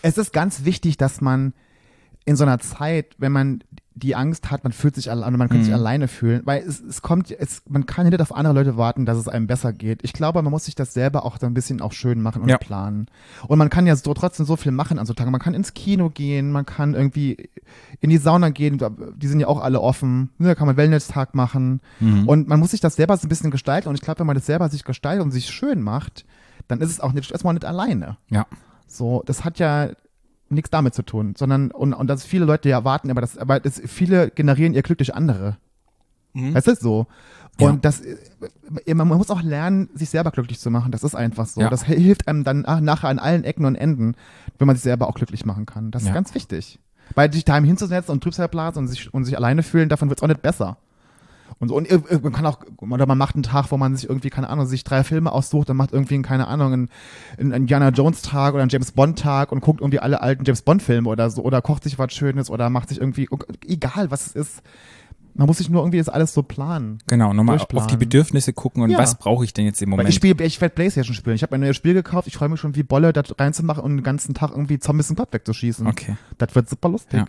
Es 0.01 0.17
ist 0.17 0.33
ganz 0.33 0.65
wichtig, 0.65 0.97
dass 0.97 1.21
man 1.21 1.53
in 2.25 2.35
so 2.35 2.43
einer 2.45 2.57
Zeit, 2.59 3.13
wenn 3.19 3.31
man 3.31 3.63
die 3.99 4.15
Angst 4.15 4.49
hat, 4.49 4.63
man 4.63 4.73
fühlt 4.73 4.95
sich 4.95 5.11
alleine, 5.11 5.37
man 5.37 5.49
könnte 5.49 5.65
sich 5.65 5.73
Mhm. 5.73 5.79
alleine 5.79 6.07
fühlen, 6.07 6.41
weil 6.45 6.63
es, 6.63 6.79
es 6.81 7.01
kommt, 7.01 7.29
es, 7.31 7.61
man 7.69 7.85
kann 7.85 8.07
nicht 8.07 8.19
auf 8.21 8.33
andere 8.33 8.53
Leute 8.53 8.77
warten, 8.77 9.05
dass 9.05 9.17
es 9.17 9.27
einem 9.27 9.45
besser 9.47 9.73
geht. 9.73 9.99
Ich 10.03 10.13
glaube, 10.13 10.41
man 10.41 10.51
muss 10.51 10.65
sich 10.65 10.75
das 10.75 10.93
selber 10.93 11.25
auch 11.25 11.37
so 11.39 11.45
ein 11.45 11.53
bisschen 11.53 11.81
auch 11.81 11.91
schön 11.91 12.21
machen 12.21 12.41
und 12.41 12.49
Ja. 12.49 12.57
planen. 12.57 13.07
Und 13.47 13.57
man 13.59 13.69
kann 13.69 13.85
ja 13.85 13.95
so 13.95 14.13
trotzdem 14.13 14.45
so 14.45 14.55
viel 14.55 14.71
machen 14.71 14.97
an 14.99 15.05
so 15.05 15.13
Tagen. 15.13 15.31
Man 15.31 15.41
kann 15.41 15.53
ins 15.53 15.73
Kino 15.73 16.09
gehen, 16.09 16.51
man 16.51 16.65
kann 16.65 16.93
irgendwie 16.93 17.49
in 17.99 18.09
die 18.09 18.17
Sauna 18.17 18.49
gehen, 18.49 18.79
die 19.17 19.27
sind 19.27 19.39
ja 19.39 19.47
auch 19.47 19.61
alle 19.61 19.81
offen. 19.81 20.29
Ne, 20.37 20.47
Da 20.47 20.55
kann 20.55 20.67
man 20.67 20.77
Wellness-Tag 20.77 21.35
machen. 21.35 21.81
Mhm. 21.99 22.27
Und 22.27 22.47
man 22.47 22.59
muss 22.59 22.71
sich 22.71 22.79
das 22.81 22.95
selber 22.95 23.15
so 23.17 23.25
ein 23.25 23.29
bisschen 23.29 23.51
gestalten. 23.51 23.89
Und 23.89 23.95
ich 23.95 24.01
glaube, 24.01 24.19
wenn 24.19 24.27
man 24.27 24.35
das 24.35 24.45
selber 24.45 24.69
sich 24.69 24.83
gestaltet 24.83 25.23
und 25.23 25.31
sich 25.31 25.47
schön 25.47 25.81
macht, 25.81 26.25
dann 26.67 26.81
ist 26.81 26.89
es 26.91 26.99
auch 26.99 27.11
nicht, 27.13 27.31
erstmal 27.31 27.53
nicht 27.53 27.65
alleine. 27.65 28.17
Ja. 28.29 28.45
So, 28.87 29.23
das 29.25 29.43
hat 29.45 29.59
ja 29.59 29.89
nichts 30.49 30.69
damit 30.69 30.93
zu 30.93 31.03
tun, 31.03 31.35
sondern 31.37 31.71
und, 31.71 31.93
und 31.93 32.07
dass 32.07 32.23
viele 32.23 32.45
Leute 32.45 32.69
ja 32.69 32.77
erwarten, 32.77 33.11
aber 33.11 33.21
das, 33.21 33.37
aber 33.37 33.59
das, 33.59 33.81
viele 33.85 34.29
generieren 34.31 34.73
ihr 34.73 34.81
Glück 34.81 34.97
durch 34.97 35.13
andere. 35.13 35.57
Mhm. 36.33 36.53
Weißt 36.53 36.67
du 36.67 36.75
so? 36.75 37.07
Ja. 37.59 37.69
Und 37.69 37.85
das, 37.85 38.01
äh, 38.01 38.93
man, 38.93 39.07
muss 39.07 39.29
auch 39.29 39.41
lernen, 39.41 39.89
sich 39.93 40.09
selber 40.09 40.31
glücklich 40.31 40.59
zu 40.59 40.71
machen. 40.71 40.91
Das 40.91 41.03
ist 41.03 41.15
einfach 41.15 41.45
so. 41.45 41.61
Ja. 41.61 41.69
Das 41.69 41.83
hilft 41.83 42.27
einem 42.27 42.43
dann 42.43 42.63
ach, 42.65 42.79
nachher 42.79 43.09
an 43.09 43.19
allen 43.19 43.43
Ecken 43.43 43.65
und 43.65 43.75
Enden, 43.75 44.15
wenn 44.57 44.67
man 44.67 44.75
sich 44.75 44.83
selber 44.83 45.07
auch 45.07 45.15
glücklich 45.15 45.45
machen 45.45 45.65
kann. 45.65 45.91
Das 45.91 46.03
Ja. 46.03 46.09
ist 46.09 46.15
ganz 46.15 46.33
wichtig. 46.33 46.79
Weil 47.15 47.33
sich 47.33 47.43
daheim 47.43 47.63
hinzusetzen 47.63 48.11
und 48.11 48.23
Trübsalblasen 48.23 48.83
und 48.83 48.87
sich, 48.87 49.13
und 49.13 49.25
sich 49.25 49.35
alleine 49.35 49.63
fühlen, 49.63 49.89
davon 49.89 50.09
wird 50.09 50.19
es 50.19 50.23
auch 50.23 50.27
nicht 50.27 50.41
besser. 50.41 50.77
Und, 51.57 51.71
und 51.71 52.23
man 52.23 52.31
kann 52.31 52.45
auch, 52.45 52.59
oder 52.77 53.05
man 53.05 53.17
macht 53.17 53.35
einen 53.35 53.43
Tag, 53.43 53.71
wo 53.71 53.77
man 53.77 53.95
sich 53.95 54.07
irgendwie, 54.07 54.29
keine 54.29 54.49
Ahnung, 54.49 54.65
sich 54.65 54.83
drei 54.83 55.03
Filme 55.03 55.31
aussucht 55.31 55.69
und 55.69 55.77
macht 55.77 55.91
irgendwie, 55.91 56.15
einen, 56.15 56.23
keine 56.23 56.47
Ahnung, 56.47 56.87
einen, 57.37 57.51
Indiana 57.51 57.89
Jones 57.89 58.21
Tag 58.21 58.53
oder 58.53 58.61
einen 58.61 58.69
James 58.69 58.91
Bond 58.91 59.19
Tag 59.19 59.51
und 59.51 59.61
guckt 59.61 59.81
irgendwie 59.81 59.99
alle 59.99 60.21
alten 60.21 60.45
James 60.45 60.61
Bond 60.61 60.81
Filme 60.83 61.09
oder 61.09 61.29
so 61.29 61.43
oder 61.43 61.61
kocht 61.61 61.83
sich 61.83 61.97
was 61.99 62.13
Schönes 62.13 62.49
oder 62.49 62.69
macht 62.69 62.89
sich 62.89 62.99
irgendwie, 62.99 63.27
egal 63.67 64.11
was 64.11 64.27
es 64.27 64.35
ist. 64.35 64.61
Man 65.33 65.47
muss 65.47 65.59
sich 65.59 65.69
nur 65.69 65.81
irgendwie 65.81 65.97
das 65.99 66.09
alles 66.09 66.33
so 66.33 66.43
planen. 66.43 66.99
Genau, 67.07 67.33
nochmal 67.33 67.59
auf 67.59 67.87
die 67.87 67.97
Bedürfnisse 67.97 68.51
gucken 68.53 68.83
und 68.83 68.89
Ja. 68.89 68.97
was 68.97 69.17
brauche 69.17 69.43
ich 69.45 69.53
denn 69.53 69.65
jetzt 69.65 69.81
im 69.81 69.87
Weil 69.87 69.91
Moment. 69.91 70.09
ich 70.09 70.15
spiele, 70.15 70.43
ich 70.43 70.59
werde 70.59 70.75
Playstation 70.75 71.13
spielen. 71.15 71.35
Ich 71.35 71.43
habe 71.43 71.55
ein 71.55 71.61
neues 71.61 71.75
Spiel 71.75 71.93
gekauft. 71.93 72.27
Ich 72.27 72.35
freue 72.35 72.49
mich 72.49 72.59
schon 72.59 72.75
wie 72.75 72.83
Bolle, 72.83 73.13
das 73.13 73.33
reinzumachen 73.39 73.83
und 73.83 73.97
den 73.97 74.03
ganzen 74.03 74.33
Tag 74.33 74.51
irgendwie 74.51 74.79
Zombies 74.79 75.09
im 75.09 75.15
Blatt 75.15 75.31
wegzuschießen. 75.31 75.87
Okay. 75.87 76.17
Das 76.37 76.55
wird 76.55 76.69
super 76.69 76.89
lustig. 76.89 77.19
Ja. 77.19 77.25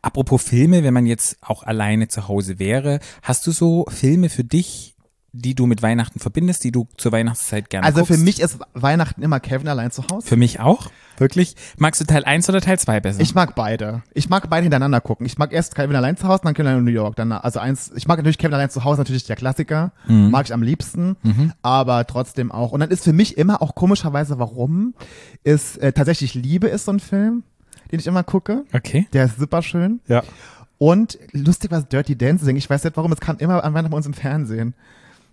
Apropos 0.00 0.42
Filme, 0.42 0.82
wenn 0.82 0.94
man 0.94 1.06
jetzt 1.06 1.36
auch 1.42 1.62
alleine 1.62 2.08
zu 2.08 2.28
Hause 2.28 2.58
wäre, 2.58 3.00
hast 3.22 3.46
du 3.46 3.50
so 3.52 3.84
Filme 3.88 4.28
für 4.28 4.44
dich, 4.44 4.91
die 5.34 5.54
du 5.54 5.64
mit 5.66 5.80
Weihnachten 5.82 6.18
verbindest, 6.20 6.62
die 6.62 6.72
du 6.72 6.86
zur 6.98 7.10
Weihnachtszeit 7.12 7.70
gerne 7.70 7.86
Also 7.86 8.00
guckst? 8.00 8.12
für 8.14 8.18
mich 8.20 8.40
ist 8.40 8.58
Weihnachten 8.74 9.22
immer 9.22 9.40
Kevin 9.40 9.66
allein 9.68 9.90
zu 9.90 10.04
Hause. 10.10 10.26
Für 10.26 10.36
mich 10.36 10.60
auch? 10.60 10.90
Wirklich? 11.16 11.56
Magst 11.78 12.00
du 12.02 12.04
Teil 12.04 12.24
1 12.24 12.48
oder 12.50 12.60
Teil 12.60 12.78
2 12.78 13.00
besser? 13.00 13.20
Ich 13.20 13.34
mag 13.34 13.54
beide. 13.54 14.02
Ich 14.12 14.28
mag 14.28 14.50
beide 14.50 14.64
hintereinander 14.64 15.00
gucken. 15.00 15.24
Ich 15.24 15.38
mag 15.38 15.52
erst 15.52 15.74
Kevin 15.74 15.96
allein 15.96 16.18
zu 16.18 16.28
Hause, 16.28 16.42
dann 16.44 16.52
Kevin 16.52 16.66
allein 16.66 16.78
in 16.80 16.84
New 16.84 16.90
York. 16.90 17.16
Dann, 17.16 17.32
also 17.32 17.60
eins, 17.60 17.90
ich 17.96 18.06
mag 18.06 18.18
natürlich 18.18 18.36
Kevin 18.36 18.54
allein 18.54 18.68
zu 18.68 18.84
Hause, 18.84 19.00
natürlich 19.00 19.24
der 19.24 19.36
Klassiker. 19.36 19.92
Mhm. 20.06 20.30
Mag 20.30 20.44
ich 20.46 20.52
am 20.52 20.62
liebsten. 20.62 21.16
Aber 21.62 22.06
trotzdem 22.06 22.52
auch. 22.52 22.72
Und 22.72 22.80
dann 22.80 22.90
ist 22.90 23.04
für 23.04 23.12
mich 23.14 23.38
immer 23.38 23.62
auch 23.62 23.74
komischerweise, 23.74 24.38
warum, 24.38 24.94
ist 25.44 25.78
äh, 25.78 25.92
tatsächlich 25.92 26.34
Liebe 26.34 26.68
ist 26.68 26.84
so 26.84 26.92
ein 26.92 27.00
Film, 27.00 27.42
den 27.90 28.00
ich 28.00 28.06
immer 28.06 28.22
gucke. 28.22 28.64
okay. 28.74 29.06
Der 29.14 29.24
ist 29.24 29.38
super 29.38 29.62
schön. 29.62 30.00
Ja. 30.08 30.22
Und 30.76 31.18
lustig 31.32 31.70
war 31.70 31.80
Dirty 31.82 32.16
Dancing. 32.18 32.56
Ich 32.56 32.68
weiß 32.68 32.84
nicht 32.84 32.96
warum, 32.96 33.12
es 33.12 33.20
kam 33.20 33.38
immer 33.38 33.62
an 33.64 33.72
Weihnachten 33.72 33.92
bei 33.92 33.96
uns 33.96 34.06
im 34.06 34.14
Fernsehen. 34.14 34.74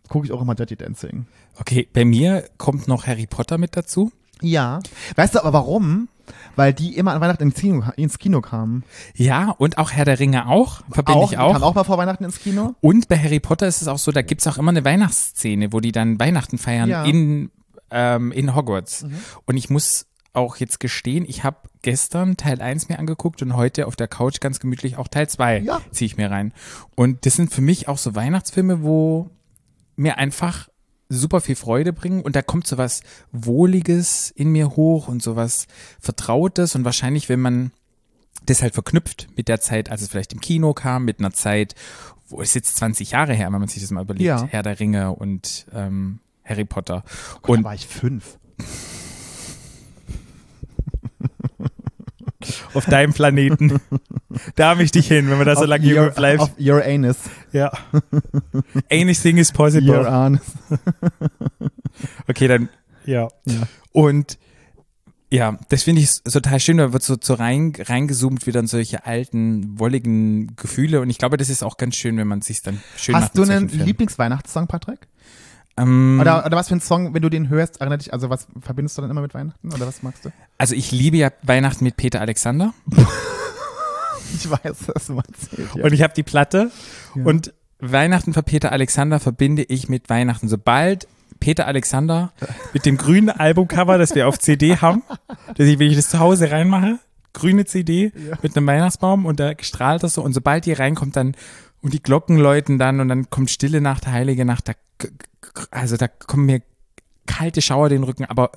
Gucke 0.10 0.26
ich 0.26 0.32
auch 0.32 0.42
immer 0.42 0.56
Dirty 0.56 0.76
Dancing. 0.76 1.26
Okay, 1.60 1.88
bei 1.94 2.04
mir 2.06 2.46
kommt 2.58 2.88
noch 2.88 3.08
Harry 3.08 3.28
Potter 3.28 3.58
mit 3.58 3.78
dazu. 3.78 4.12
Ja. 4.42 4.80
Weißt 5.16 5.36
du 5.36 5.40
aber 5.40 5.54
warum? 5.54 6.08
Weil 6.56 6.74
die 6.74 6.96
immer 6.96 7.14
an 7.14 7.22
Weihnachten 7.22 7.44
ins 7.44 7.56
Kino, 7.56 7.84
ins 7.96 8.20
Kino 8.20 8.42
kamen. 8.42 8.84
Ja, 9.16 9.50
und 9.58 9.78
auch 9.78 9.92
Herr 9.92 10.06
der 10.06 10.20
Ringe 10.20 10.48
auch, 10.48 10.82
verbinde 10.92 11.24
ich 11.24 11.30
die 11.32 11.38
auch. 11.38 11.54
kamen 11.54 11.64
auch 11.64 11.74
mal 11.76 11.84
vor 11.84 11.98
Weihnachten 11.98 12.24
ins 12.24 12.40
Kino. 12.40 12.76
Und 12.82 13.08
bei 13.08 13.18
Harry 13.18 13.40
Potter 13.40 13.68
ist 13.68 13.82
es 13.82 13.88
auch 13.88 13.98
so, 13.98 14.12
da 14.12 14.22
gibt's 14.22 14.46
auch 14.48 14.58
immer 14.58 14.70
eine 14.70 14.86
Weihnachtsszene, 14.86 15.74
wo 15.74 15.80
die 15.80 15.92
dann 15.92 16.20
Weihnachten 16.20 16.58
feiern 16.58 16.90
Ja. 16.90 17.04
in, 17.06 17.52
ähm, 17.92 18.32
in 18.32 18.56
Hogwarts. 18.56 19.04
Mhm. 19.04 19.14
Und 19.46 19.58
ich 19.58 19.70
muss 19.70 20.06
auch 20.34 20.58
jetzt 20.58 20.80
gestehen, 20.80 21.26
ich 21.28 21.44
habe 21.44 21.58
gestern 21.82 22.38
Teil 22.38 22.62
1 22.62 22.88
mir 22.90 23.00
angeguckt 23.00 23.42
und 23.42 23.56
heute 23.56 23.88
auf 23.88 23.96
der 23.96 24.08
Couch 24.08 24.40
ganz 24.40 24.60
gemütlich 24.60 24.98
auch 24.98 25.08
Teil 25.08 25.28
2 25.28 25.60
Ja. 25.62 25.82
ziehe 25.92 26.06
ich 26.06 26.18
mir 26.18 26.30
rein. 26.30 26.54
Und 26.96 27.26
das 27.26 27.36
sind 27.36 27.52
für 27.52 27.62
mich 27.62 27.88
auch 27.88 27.98
so 27.98 28.14
Weihnachtsfilme, 28.14 28.84
wo 28.84 29.32
mir 30.00 30.18
einfach 30.18 30.70
super 31.10 31.42
viel 31.42 31.56
Freude 31.56 31.92
bringen 31.92 32.22
und 32.22 32.36
da 32.36 32.42
kommt 32.42 32.68
so 32.68 32.78
was 32.78 33.02
Wohliges 33.32 34.32
in 34.32 34.50
mir 34.50 34.70
hoch 34.76 35.08
und 35.08 35.22
so 35.24 35.36
was 35.36 35.68
Vertrautes 36.00 36.76
und 36.76 36.86
wahrscheinlich, 36.86 37.30
wenn 37.30 37.40
man 37.42 37.72
das 38.46 38.62
halt 38.62 38.74
verknüpft 38.74 39.28
mit 39.36 39.48
der 39.48 39.60
Zeit, 39.60 39.90
als 39.92 40.02
es 40.02 40.10
vielleicht 40.10 40.34
im 40.34 40.40
Kino 40.40 40.74
kam, 40.74 41.06
mit 41.06 41.20
einer 41.20 41.32
Zeit, 41.32 41.76
wo 42.28 42.42
es 42.42 42.54
jetzt 42.54 42.78
20 42.78 43.12
Jahre 43.12 43.34
her, 43.34 43.52
wenn 43.52 43.60
man 43.60 43.68
sich 43.68 43.82
das 43.82 43.92
mal 43.92 44.04
überlegt, 44.04 44.26
Ja. 44.26 44.46
Herr 44.50 44.64
der 44.64 44.80
Ringe 44.80 45.12
und 45.14 45.66
ähm, 45.74 46.20
Harry 46.46 46.66
Potter. 46.66 47.04
Und 47.42 47.50
Und 47.50 47.58
da 47.60 47.64
war 47.66 47.76
ich 47.76 47.88
fünf. 47.88 48.38
auf 52.74 52.86
deinem 52.86 53.14
Planeten, 53.14 53.80
da 54.56 54.70
habe 54.70 54.84
ich 54.84 54.92
dich 54.92 55.08
hin, 55.08 55.30
wenn 55.30 55.38
man 55.38 55.46
da 55.46 55.56
so 55.56 55.66
lange 55.66 55.86
your, 55.86 56.10
bleibt. 56.12 56.42
Auf 56.42 56.52
your 56.60 56.84
anus. 56.84 57.18
Ja. 57.52 57.72
Anything 58.92 59.38
is 59.38 59.52
possible. 59.52 59.90
Your 59.90 60.08
anus. 60.08 60.42
Okay, 62.28 62.48
dann, 62.48 62.70
ja. 63.06 63.28
Ja. 63.46 63.62
Und 63.92 64.38
ja, 65.32 65.58
das 65.70 65.84
finde 65.84 66.02
ich 66.02 66.24
total 66.24 66.60
schön, 66.60 66.78
da 66.78 66.94
wird 66.94 67.04
so, 67.04 67.18
so 67.22 67.34
rein, 67.36 67.74
reingezoomt 67.78 68.48
wieder 68.48 68.62
in 68.62 68.68
solche 68.68 69.06
alten, 69.06 69.80
wolligen 69.80 70.56
Gefühle 70.56 71.02
und 71.02 71.10
ich 71.10 71.18
glaube, 71.18 71.38
das 71.38 71.50
ist 71.50 71.64
auch 71.64 71.78
ganz 71.78 71.96
schön, 71.96 72.18
wenn 72.18 72.28
man 72.28 72.42
sich 72.42 72.62
dann 72.62 72.82
schön 72.98 73.16
Hast 73.16 73.38
du 73.38 73.44
einen. 73.44 73.68
Lieblingsweihnachtssong, 73.68 74.68
Patrick? 74.68 75.08
Ähm, 75.78 76.20
Oder, 76.20 76.46
oder 76.46 76.58
was 76.58 76.68
für 76.68 76.74
einen 76.74 76.82
Song, 76.82 77.14
wenn 77.14 77.22
du 77.22 77.30
den 77.30 77.50
hörst, 77.50 77.80
erinnert 77.80 78.02
dich, 78.02 78.12
also 78.12 78.30
was 78.30 78.48
verbindest 78.60 78.98
du 78.98 79.02
dann 79.02 79.12
immer 79.12 79.22
mit 79.22 79.34
Weihnachten? 79.34 79.72
Oder 79.74 79.88
was 79.88 80.04
magst 80.04 80.26
du? 80.26 80.32
also 80.58 80.76
ich 80.76 80.92
liebe 80.92 81.18
ja 81.18 81.32
Weihnachten 81.44 81.84
mit 81.84 81.96
Peter 81.96 82.22
Alexander 82.22 82.74
Ich 84.40 84.50
weiß, 84.50 84.88
was 84.94 85.08
du 85.08 85.18
erzählt. 85.18 85.70
Ja. 85.76 85.84
und 85.84 85.94
ich 85.94 86.02
habe 86.02 86.14
die 86.14 86.24
Platte 86.24 86.72
Ja. 87.16 87.24
und 87.26 87.54
Weihnachten 87.80 88.34
von 88.34 88.44
Peter 88.44 88.72
Alexander 88.72 89.20
verbinde 89.20 89.64
ich 89.64 89.88
mit 89.90 90.10
Weihnachten. 90.10 90.48
Sobald 90.50 91.08
Peter 91.40 91.68
Alexander 91.68 92.34
mit 92.74 92.86
dem 92.86 92.98
grünen 92.98 93.30
Albumcover, 93.30 93.98
das 93.98 94.14
wir 94.16 94.28
auf 94.28 94.38
CD 94.40 94.76
haben, 94.78 95.04
dass 95.56 95.68
ich, 95.68 95.80
wenn 95.80 95.90
ich 95.90 95.96
das 95.96 96.10
zu 96.10 96.20
Hause 96.20 96.52
reinmache, 96.52 97.00
grüne 97.34 97.64
CD 97.66 98.12
Ja. 98.16 98.38
mit 98.42 98.58
einem 98.58 98.68
Weihnachtsbaum 98.68 99.26
und 99.26 99.40
da 99.40 99.54
strahlt 99.62 100.04
das 100.04 100.16
so 100.16 100.22
und 100.24 100.34
sobald 100.34 100.66
die 100.66 100.74
reinkommt 100.74 101.16
dann 101.16 101.36
und 101.82 101.94
die 101.94 102.04
Glocken 102.04 102.38
läuten 102.38 102.78
dann 102.80 103.00
und 103.00 103.08
dann 103.08 103.30
kommt 103.30 103.50
Stille 103.52 103.80
Nacht, 103.80 104.08
Heilige 104.08 104.44
Nacht, 104.44 104.68
da, 104.68 104.74
also 105.72 105.96
da 105.96 106.08
kommen 106.10 106.46
mir 106.48 106.62
kalte 107.26 107.62
Schauer 107.62 107.88
den 107.88 108.04
Rücken, 108.04 108.26
aber 108.26 108.52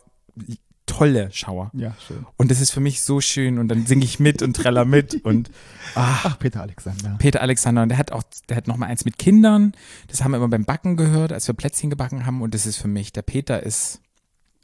tolle 0.86 1.30
Schauer. 1.32 1.70
ja, 1.74 1.94
schön. 2.06 2.26
Und 2.36 2.50
das 2.50 2.60
ist 2.60 2.70
für 2.70 2.80
mich 2.80 3.02
so 3.02 3.20
schön 3.20 3.58
und 3.58 3.68
dann 3.68 3.86
singe 3.86 4.04
ich 4.04 4.18
mit 4.20 4.42
und 4.42 4.54
treller 4.54 4.84
mit 4.84 5.14
und 5.24 5.50
ah, 5.94 6.18
Ach, 6.24 6.38
Peter 6.38 6.60
Alexander. 6.62 7.16
Peter 7.18 7.40
Alexander 7.40 7.82
und 7.82 7.88
der 7.88 7.98
hat 7.98 8.12
auch, 8.12 8.22
der 8.48 8.56
hat 8.56 8.66
noch 8.68 8.76
mal 8.76 8.86
eins 8.86 9.04
mit 9.04 9.18
Kindern. 9.18 9.72
Das 10.08 10.22
haben 10.22 10.32
wir 10.32 10.38
immer 10.38 10.48
beim 10.48 10.64
Backen 10.64 10.96
gehört, 10.96 11.32
als 11.32 11.46
wir 11.46 11.54
Plätzchen 11.54 11.90
gebacken 11.90 12.26
haben 12.26 12.42
und 12.42 12.54
das 12.54 12.66
ist 12.66 12.76
für 12.78 12.88
mich, 12.88 13.12
der 13.12 13.22
Peter 13.22 13.62
ist, 13.62 14.00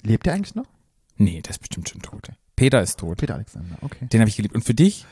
Lebt 0.02 0.26
er 0.26 0.34
eigentlich 0.34 0.54
noch? 0.54 0.66
nee, 1.16 1.40
der 1.42 1.50
ist 1.50 1.58
bestimmt 1.58 1.88
schon 1.88 2.00
tot. 2.02 2.30
Peter 2.54 2.80
ist 2.80 2.98
tot. 3.00 3.18
Peter 3.18 3.34
Alexander, 3.34 3.76
okay. 3.80 4.06
Den 4.06 4.20
habe 4.20 4.28
ich 4.28 4.36
geliebt. 4.36 4.54
Und 4.54 4.64
für 4.64 4.74
dich? 4.74 5.04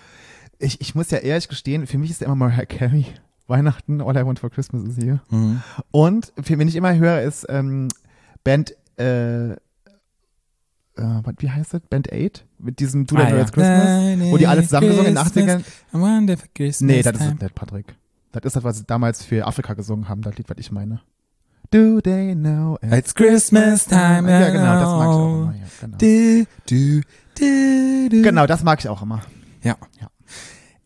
Ich, 0.59 0.81
ich 0.81 0.95
muss 0.95 1.11
ja 1.11 1.19
ehrlich 1.19 1.49
gestehen, 1.49 1.87
für 1.87 1.99
mich 1.99 2.11
ist 2.11 2.21
ja 2.21 2.27
immer 2.27 2.37
Mariah 2.37 2.65
Carey. 2.67 3.07
Weihnachten, 3.49 4.01
All 4.01 4.17
I 4.17 4.25
Want 4.27 4.39
for 4.41 4.51
Christmas 4.51 4.83
is 4.85 4.97
You. 5.05 5.19
Und 5.93 6.33
für, 6.43 6.59
wenn 6.59 6.67
ich 6.67 6.75
immer 6.77 6.95
höre, 6.97 7.23
ist 7.23 7.47
ähm, 7.49 7.89
Band, 8.43 8.75
äh, 8.99 9.57
äh, 10.97 11.23
wie 11.39 11.51
heißt 11.51 11.75
das? 11.75 11.81
Band 11.89 12.13
8? 12.13 12.45
Mit 12.59 12.81
diesem 12.81 13.07
Do 13.07 13.17
Ah, 13.17 13.29
ja. 13.29 13.41
It's 13.41 13.53
Christmas? 13.53 14.31
Wo 14.31 14.37
die 14.37 14.47
alle 14.47 14.63
zusammen 14.63 14.89
gesungen 14.89 15.09
in 15.09 15.15
den 15.15 15.25
80ern? 15.25 15.61
I 15.61 15.99
wonder 15.99 16.37
for 16.37 16.49
Christmas 16.55 16.81
Nee, 16.81 17.03
das 17.03 17.17
ist 17.17 17.27
es 17.27 17.41
nicht, 17.41 17.55
Patrick. 17.55 17.95
Das 18.33 18.45
ist 18.45 18.57
das, 18.57 18.65
was 18.65 18.79
sie 18.79 18.85
damals 18.85 19.25
für 19.25 19.47
Afrika 19.47 19.75
gesungen 19.75 20.09
haben, 20.09 20.23
das 20.23 20.37
Lied, 20.37 20.49
was 20.49 20.59
ich 20.59 20.71
meine. 20.73 21.01
Do 21.71 22.01
they 22.01 22.35
know 22.35 22.79
It's 22.83 23.15
Christmas 23.15 23.87
time. 23.87 24.31
Ja, 24.31 24.51
genau, 24.51 24.75
das 24.75 24.91
mag 24.91 25.09
ich 25.09 25.17
auch 25.17 25.43
immer. 25.43 25.55
Ja, 25.55 25.67
genau. 25.81 25.97
Du, 25.99 26.47
du, 26.69 27.01
du, 27.39 28.09
du. 28.09 28.23
genau, 28.23 28.47
das 28.47 28.63
mag 28.63 28.79
ich 28.79 28.89
auch 28.89 29.03
immer. 29.03 29.23
Ja. 29.63 29.77
Ja. 30.01 30.09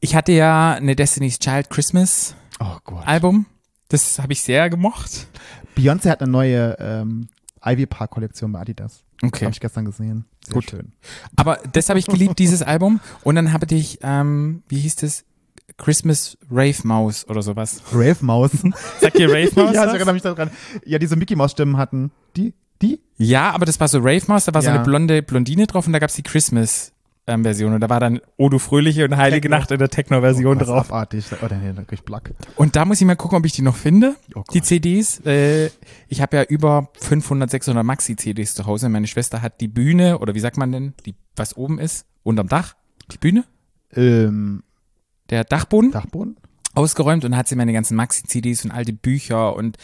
Ich 0.00 0.14
hatte 0.14 0.32
ja 0.32 0.72
eine 0.74 0.96
Destiny's 0.96 1.38
Child 1.38 1.68
Christmas 1.68 2.34
Oh 2.60 2.78
Gott. 2.84 3.06
Album. 3.06 3.46
Das 3.88 4.18
habe 4.18 4.32
ich 4.32 4.42
sehr 4.42 4.70
gemocht. 4.70 5.26
Beyoncé 5.76 6.08
hat 6.10 6.22
eine 6.22 6.30
neue 6.30 6.76
ähm, 6.78 7.28
Ivy 7.64 7.86
Park 7.86 8.10
Kollektion 8.12 8.52
bei 8.52 8.60
Adidas. 8.60 9.04
Okay. 9.22 9.44
Habe 9.44 9.52
ich 9.52 9.60
gestern 9.60 9.84
gesehen. 9.84 10.24
Sehr 10.44 10.54
Gut. 10.54 10.70
schön. 10.70 10.92
Aber 11.36 11.58
das 11.72 11.88
habe 11.90 11.98
ich 11.98 12.06
geliebt, 12.06 12.38
dieses 12.38 12.62
Album. 12.62 13.00
Und 13.22 13.34
dann 13.34 13.52
habe 13.52 13.66
ich, 13.74 13.98
ähm, 14.02 14.62
wie 14.68 14.78
hieß 14.78 14.96
das? 14.96 15.24
Christmas 15.76 16.36
Rave 16.50 16.76
Maus 16.84 17.26
oder 17.28 17.42
sowas. 17.42 17.82
Rave 17.92 18.16
Maus. 18.20 18.50
Sagt 19.00 19.18
ihr 19.18 19.28
Rave 19.30 19.50
Maus? 19.56 19.74
ja, 19.74 19.84
ich 19.86 19.92
erinnere 19.94 20.12
mich 20.14 20.22
daran. 20.22 20.50
Ja, 20.84 20.98
diese 20.98 21.16
Mickey 21.16 21.36
Maus 21.36 21.52
Stimmen 21.52 21.76
hatten. 21.76 22.10
Die? 22.36 22.54
Die? 22.82 23.00
ja, 23.18 23.50
aber 23.50 23.66
das 23.66 23.78
war 23.78 23.88
so 23.88 23.98
Rave 23.98 24.22
Maus, 24.26 24.46
da 24.46 24.54
war 24.54 24.62
so 24.62 24.68
Ja. 24.68 24.74
eine 24.76 24.84
blonde 24.84 25.22
Blondine 25.22 25.66
drauf 25.66 25.86
und 25.86 25.92
da 25.92 25.98
gab's 25.98 26.14
die 26.14 26.22
Christmas 26.22 26.92
Techno-Version. 27.30 27.72
und 27.74 27.80
da 27.80 27.88
war 27.88 28.00
dann 28.00 28.20
Odo 28.36 28.58
Fröhliche 28.58 29.04
und 29.04 29.16
Heilige 29.16 29.42
Techno. 29.42 29.58
Nacht 29.58 29.70
in 29.70 29.78
der 29.78 29.88
Techno-Version 29.88 30.60
Was 30.60 30.66
drauf. 30.66 30.90
abartig. 30.90 31.24
Oder 31.42 31.56
nee, 31.56 31.72
da 31.72 31.82
krieg 31.84 31.98
ich 32.00 32.04
Plack. 32.04 32.34
Und 32.56 32.76
da 32.76 32.84
muss 32.84 33.00
ich 33.00 33.06
mal 33.06 33.16
gucken, 33.16 33.38
ob 33.38 33.46
ich 33.46 33.52
die 33.52 33.62
noch 33.62 33.76
finde, 33.76 34.16
Oh 34.34 34.42
die 34.52 34.62
CDs. 34.62 35.20
Äh, 35.24 35.70
ich 36.08 36.20
habe 36.20 36.36
ja 36.36 36.42
über 36.44 36.88
500, 37.00 37.50
600 37.50 37.84
Maxi-CDs 37.84 38.54
zu 38.54 38.66
Hause. 38.66 38.88
Meine 38.88 39.06
Schwester 39.06 39.42
hat 39.42 39.60
die 39.60 39.68
Bühne, 39.68 40.18
oder 40.18 40.34
wie 40.34 40.40
sagt 40.40 40.56
man 40.56 40.72
denn, 40.72 40.94
die, 41.06 41.14
was 41.36 41.56
oben 41.56 41.78
ist, 41.78 42.06
unterm 42.22 42.48
Dach, 42.48 42.74
die 43.12 43.18
Bühne, 43.18 43.44
Ähm, 43.94 44.62
der 45.30 45.44
Dachboden, 45.44 45.90
Dachboden? 45.92 46.36
ausgeräumt 46.74 47.24
und 47.24 47.36
hat 47.36 47.48
sie 47.48 47.56
meine 47.56 47.72
ganzen 47.72 47.96
Maxi-CDs 47.96 48.64
und 48.64 48.70
alte 48.70 48.92
Bücher 48.92 49.56
und 49.56 49.76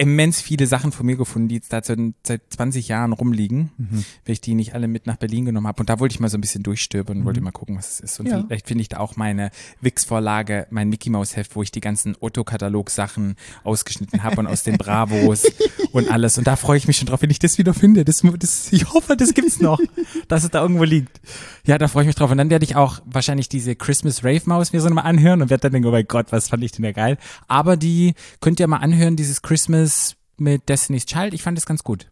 immens 0.00 0.40
viele 0.40 0.66
Sachen 0.68 0.92
von 0.92 1.04
mir 1.06 1.16
gefunden, 1.16 1.48
die 1.48 1.56
jetzt 1.56 1.72
da 1.72 1.82
seit, 1.82 1.98
seit 2.24 2.40
20 2.50 2.86
Jahren 2.86 3.12
rumliegen, 3.12 3.70
Mhm. 3.76 4.04
weil 4.24 4.32
ich 4.32 4.40
die 4.40 4.54
nicht 4.54 4.72
alle 4.74 4.86
mit 4.86 5.06
nach 5.08 5.16
Berlin 5.16 5.44
genommen 5.44 5.66
habe. 5.66 5.80
Und 5.80 5.90
da 5.90 5.98
wollte 5.98 6.12
ich 6.14 6.20
mal 6.20 6.28
so 6.28 6.38
ein 6.38 6.40
bisschen 6.40 6.62
durchstöbern 6.62 7.18
und 7.18 7.24
wollte 7.24 7.40
mal 7.40 7.50
gucken, 7.50 7.76
was 7.76 7.90
es 7.90 8.00
ist. 8.00 8.20
Und 8.20 8.26
Mhm. 8.26 8.32
Ja. 8.32 8.44
vielleicht 8.46 8.68
finde 8.68 8.82
ich 8.82 8.88
da 8.88 8.98
auch 8.98 9.16
meine 9.16 9.50
Wix-Vorlage, 9.80 10.68
mein 10.70 10.88
Mickey 10.88 11.10
Mouse 11.10 11.34
Heft, 11.36 11.56
wo 11.56 11.62
ich 11.64 11.72
die 11.72 11.80
ganzen 11.80 12.16
Otto-Katalog-Sachen 12.20 13.34
ausgeschnitten 13.64 14.22
habe 14.22 14.36
und 14.38 14.46
aus 14.46 14.62
den 14.62 14.78
Bravos 14.78 15.42
und 15.92 16.08
alles. 16.10 16.38
Und 16.38 16.46
da 16.46 16.54
freue 16.54 16.78
ich 16.78 16.86
mich 16.86 16.96
schon 16.96 17.06
drauf, 17.06 17.22
wenn 17.22 17.30
ich 17.30 17.40
das 17.40 17.58
wieder 17.58 17.74
finde. 17.74 18.04
Das, 18.04 18.22
das, 18.38 18.72
ich 18.72 18.92
hoffe, 18.92 19.16
das 19.16 19.34
gibt's 19.34 19.60
noch, 19.60 19.80
dass 20.28 20.44
es 20.44 20.50
da 20.50 20.62
irgendwo 20.62 20.84
liegt. 20.84 21.20
Ja, 21.64 21.76
da 21.76 21.88
freue 21.88 22.04
ich 22.04 22.06
mich 22.06 22.16
drauf. 22.16 22.30
Und 22.30 22.38
dann 22.38 22.50
werde 22.50 22.64
ich 22.64 22.76
auch 22.76 23.00
wahrscheinlich 23.04 23.48
diese 23.48 23.74
Christmas 23.74 24.22
Rave 24.22 24.42
Maus 24.46 24.72
mir 24.72 24.80
so 24.80 24.88
nochmal 24.88 25.06
anhören 25.06 25.42
und 25.42 25.50
werde 25.50 25.62
dann 25.62 25.72
denken, 25.72 25.88
oh 25.88 25.92
mein 25.92 26.06
Gott, 26.06 26.30
was 26.30 26.48
fand 26.48 26.62
ich 26.62 26.70
denn 26.72 26.84
da 26.84 26.92
geil. 26.92 27.18
Aber 27.48 27.76
die 27.76 28.14
könnt 28.40 28.60
ihr 28.60 28.68
mal 28.68 28.76
anhören, 28.78 29.16
dieses 29.16 29.42
Christmas 29.42 29.87
mit 30.36 30.68
Destiny's 30.68 31.06
Child. 31.06 31.34
Ich 31.34 31.42
fand 31.42 31.56
das 31.58 31.66
ganz 31.66 31.82
gut. 31.84 32.06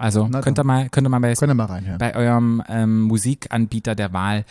Also 0.00 0.28
Na 0.28 0.40
könnt 0.42 0.58
ihr 0.58 0.64
mal, 0.64 0.88
könnt 0.90 1.06
ihr 1.06 1.10
mal 1.10 1.18
bei, 1.18 1.34
Könnt 1.34 1.50
ihr 1.50 1.54
mal 1.54 1.64
reinhören. 1.66 1.98
bei 1.98 2.14
eurem 2.14 2.62
ähm, 2.68 3.02
Musikanbieter 3.02 3.94
der 3.96 4.12
Wahl 4.12 4.44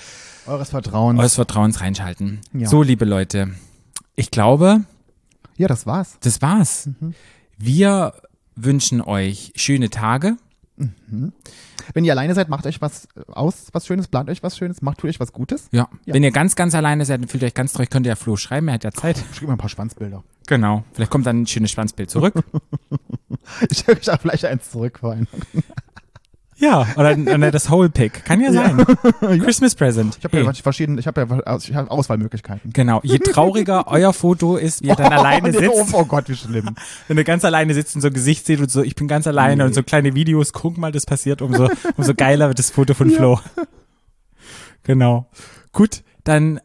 Eures 0.46 0.70
Vertrauens. 0.72 1.20
eures 1.20 1.36
Vertrauens 1.36 1.80
reinschalten. 1.80 2.42
Ja. 2.54 2.68
So, 2.68 2.84
liebe 2.84 3.06
Leute, 3.06 3.52
ich 4.18 4.30
glaube, 4.30 4.82
ja, 5.56 5.68
das 5.70 5.86
war's. 5.86 6.18
das 6.20 6.42
war's. 6.42 6.90
Mhm. 7.00 7.14
Wir 7.58 8.14
wünschen 8.56 9.02
euch 9.02 9.54
schöne 9.56 9.90
Tage. 9.90 10.36
Wenn 11.94 12.06
ihr 12.06 12.12
alleine 12.12 12.36
seid, 12.36 12.50
macht 12.50 12.66
euch 12.68 12.82
was 12.82 13.08
aus, 13.28 13.68
was 13.72 13.88
Schönes, 13.88 14.08
plant 14.08 14.30
euch 14.30 14.44
was 14.44 14.58
Schönes, 14.58 14.82
macht 14.82 15.04
euch 15.04 15.20
was 15.20 15.34
Gutes. 15.34 15.70
Ja. 15.72 15.90
Ja. 16.06 16.14
Wenn 16.14 16.24
ihr 16.24 16.32
ganz, 16.32 16.56
ganz 16.56 16.76
alleine 16.76 17.06
seid 17.06 17.22
und 17.22 17.32
fühlt 17.32 17.44
euch 17.44 17.54
ganz 17.54 17.74
traurig, 17.74 17.90
könnt 17.90 18.06
ihr 18.06 18.12
ja 18.12 18.16
Flo 18.16 18.36
schreiben, 18.36 18.68
er 18.68 18.76
hat 18.76 18.84
ja 18.84 18.92
Zeit. 18.92 19.18
Schreibt 19.34 19.48
mal 19.48 19.54
ein 19.54 19.58
paar 19.58 19.70
Schwanzbilder. 19.70 20.24
Genau. 20.48 20.84
Vielleicht 20.94 21.12
kommt 21.12 21.26
dann 21.26 21.42
ein 21.42 21.48
schönes 21.48 21.72
Schwanzbild 21.72 22.10
zurück. 22.10 22.36
Ich 23.70 23.78
schicke 23.78 23.94
euch 23.94 24.10
auch 24.12 24.20
vielleicht 24.20 24.44
eins 24.44 24.70
zurück 24.72 25.00
vor 25.00 25.12
allem. 25.12 25.28
Ja. 26.58 26.88
Oder, 26.96 27.18
oder 27.18 27.52
das 27.52 27.70
Whole 27.70 27.90
Pick. 27.90 28.26
Kann 28.26 28.42
ja 28.42 28.52
sein. 28.52 28.78
Christmas 29.40 29.76
Present. 29.76 30.18
Ich 30.18 30.24
habe 30.24 30.38
Hey. 30.38 30.46
ja 30.46 30.54
verschiedene, 30.54 31.00
ich 31.00 31.08
habe 31.08 31.22
ja 31.22 31.58
ich 31.58 31.76
hab 31.76 31.90
Auswahlmöglichkeiten. 31.90 32.72
Genau. 32.74 33.00
Je 33.04 33.20
trauriger 33.20 33.88
euer 33.88 34.14
Foto 34.14 34.58
ist, 34.58 34.82
wie 34.84 34.88
ihr 34.88 34.96
dann 34.96 35.14
alleine 35.14 35.50
oh, 35.50 35.60
sitzt. 35.60 35.94
oh 35.94 36.06
Gott, 36.06 36.30
wie 36.30 36.36
schlimm. 36.36 36.76
Wenn 37.08 37.18
ihr 37.18 37.24
ganz 37.24 37.46
alleine 37.46 37.74
sitzt 37.74 37.96
und 37.96 38.02
so 38.02 38.08
ein 38.08 38.14
Gesicht 38.14 38.46
seht 38.46 38.60
und 38.60 38.70
so, 38.72 38.82
ich 38.82 38.96
bin 38.96 39.08
ganz 39.08 39.28
alleine 39.28 39.66
und 39.66 39.74
so 39.74 39.84
kleine 39.84 40.16
Videos, 40.16 40.54
guck 40.54 40.78
mal, 40.78 40.92
das 40.92 41.06
passiert, 41.06 41.42
umso, 41.42 41.70
umso 41.96 42.14
geiler 42.14 42.48
wird 42.48 42.60
das 42.60 42.72
Foto 42.72 42.94
von 42.94 43.10
Flo. 43.12 43.40
Genau. 44.84 45.30
Gut, 45.74 46.04
dann, 46.24 46.60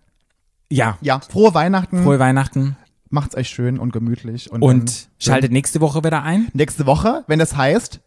ja, 0.71 0.97
Ja, 1.01 1.21
frohe 1.21 1.55
Weihnachten. 1.55 2.03
frohe 2.03 2.19
Weihnachten 2.19 2.77
Macht's 3.13 3.37
euch 3.37 3.51
schön 3.51 3.79
und 3.79 3.93
gemütlich. 3.93 4.51
Und, 4.51 4.63
und 4.63 4.89
dann, 4.89 5.11
schaltet 5.19 5.53
nächste 5.53 5.83
Woche 5.83 6.03
wieder 6.03 6.23
ein. 6.23 6.49
nächste 6.55 6.87
Woche, 6.87 7.25
wenn 7.27 7.41
es 7.41 7.55
heißt 7.55 8.01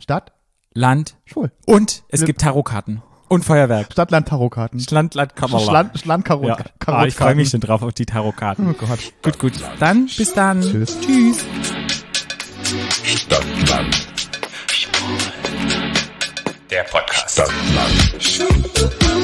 Stadt, 0.00 0.32
Land 0.74 1.16
schwul. 1.24 1.52
und 1.66 2.02
es 2.08 2.20
Ne- 2.20 2.26
gibt 2.26 2.40
Tarotkarten 2.40 3.00
und 3.28 3.44
Feuerwerk. 3.44 3.92
Stadt, 3.92 4.10
Land, 4.10 4.28
Tarotkarten. 4.28 4.84
Land, 4.90 5.14
Land, 5.14 5.36
Kammerla. 5.36 5.64
Schland, 5.64 5.98
Schland, 5.98 6.24
Karot, 6.24 6.46
Ja. 6.48 6.58
Ah, 6.86 7.04
ich 7.06 7.14
freue 7.14 7.34
mich 7.36 7.50
schon 7.50 7.60
drauf 7.60 7.82
auf 7.82 7.92
die 7.92 8.06
Tarotkarten. 8.06 8.68
Oh 8.68 8.72
Gott. 8.74 8.98
Gut, 9.22 9.38
gut. 9.38 9.52
Dann, 9.78 10.06
bis 10.16 10.32
dann. 10.34 10.60
Tschüss. 10.60 10.98
Tschüss. 11.00 11.38
Stadtland. 13.04 14.06
Der 16.70 16.82
Podcast. 16.84 17.34
Stadtland. 17.34 19.23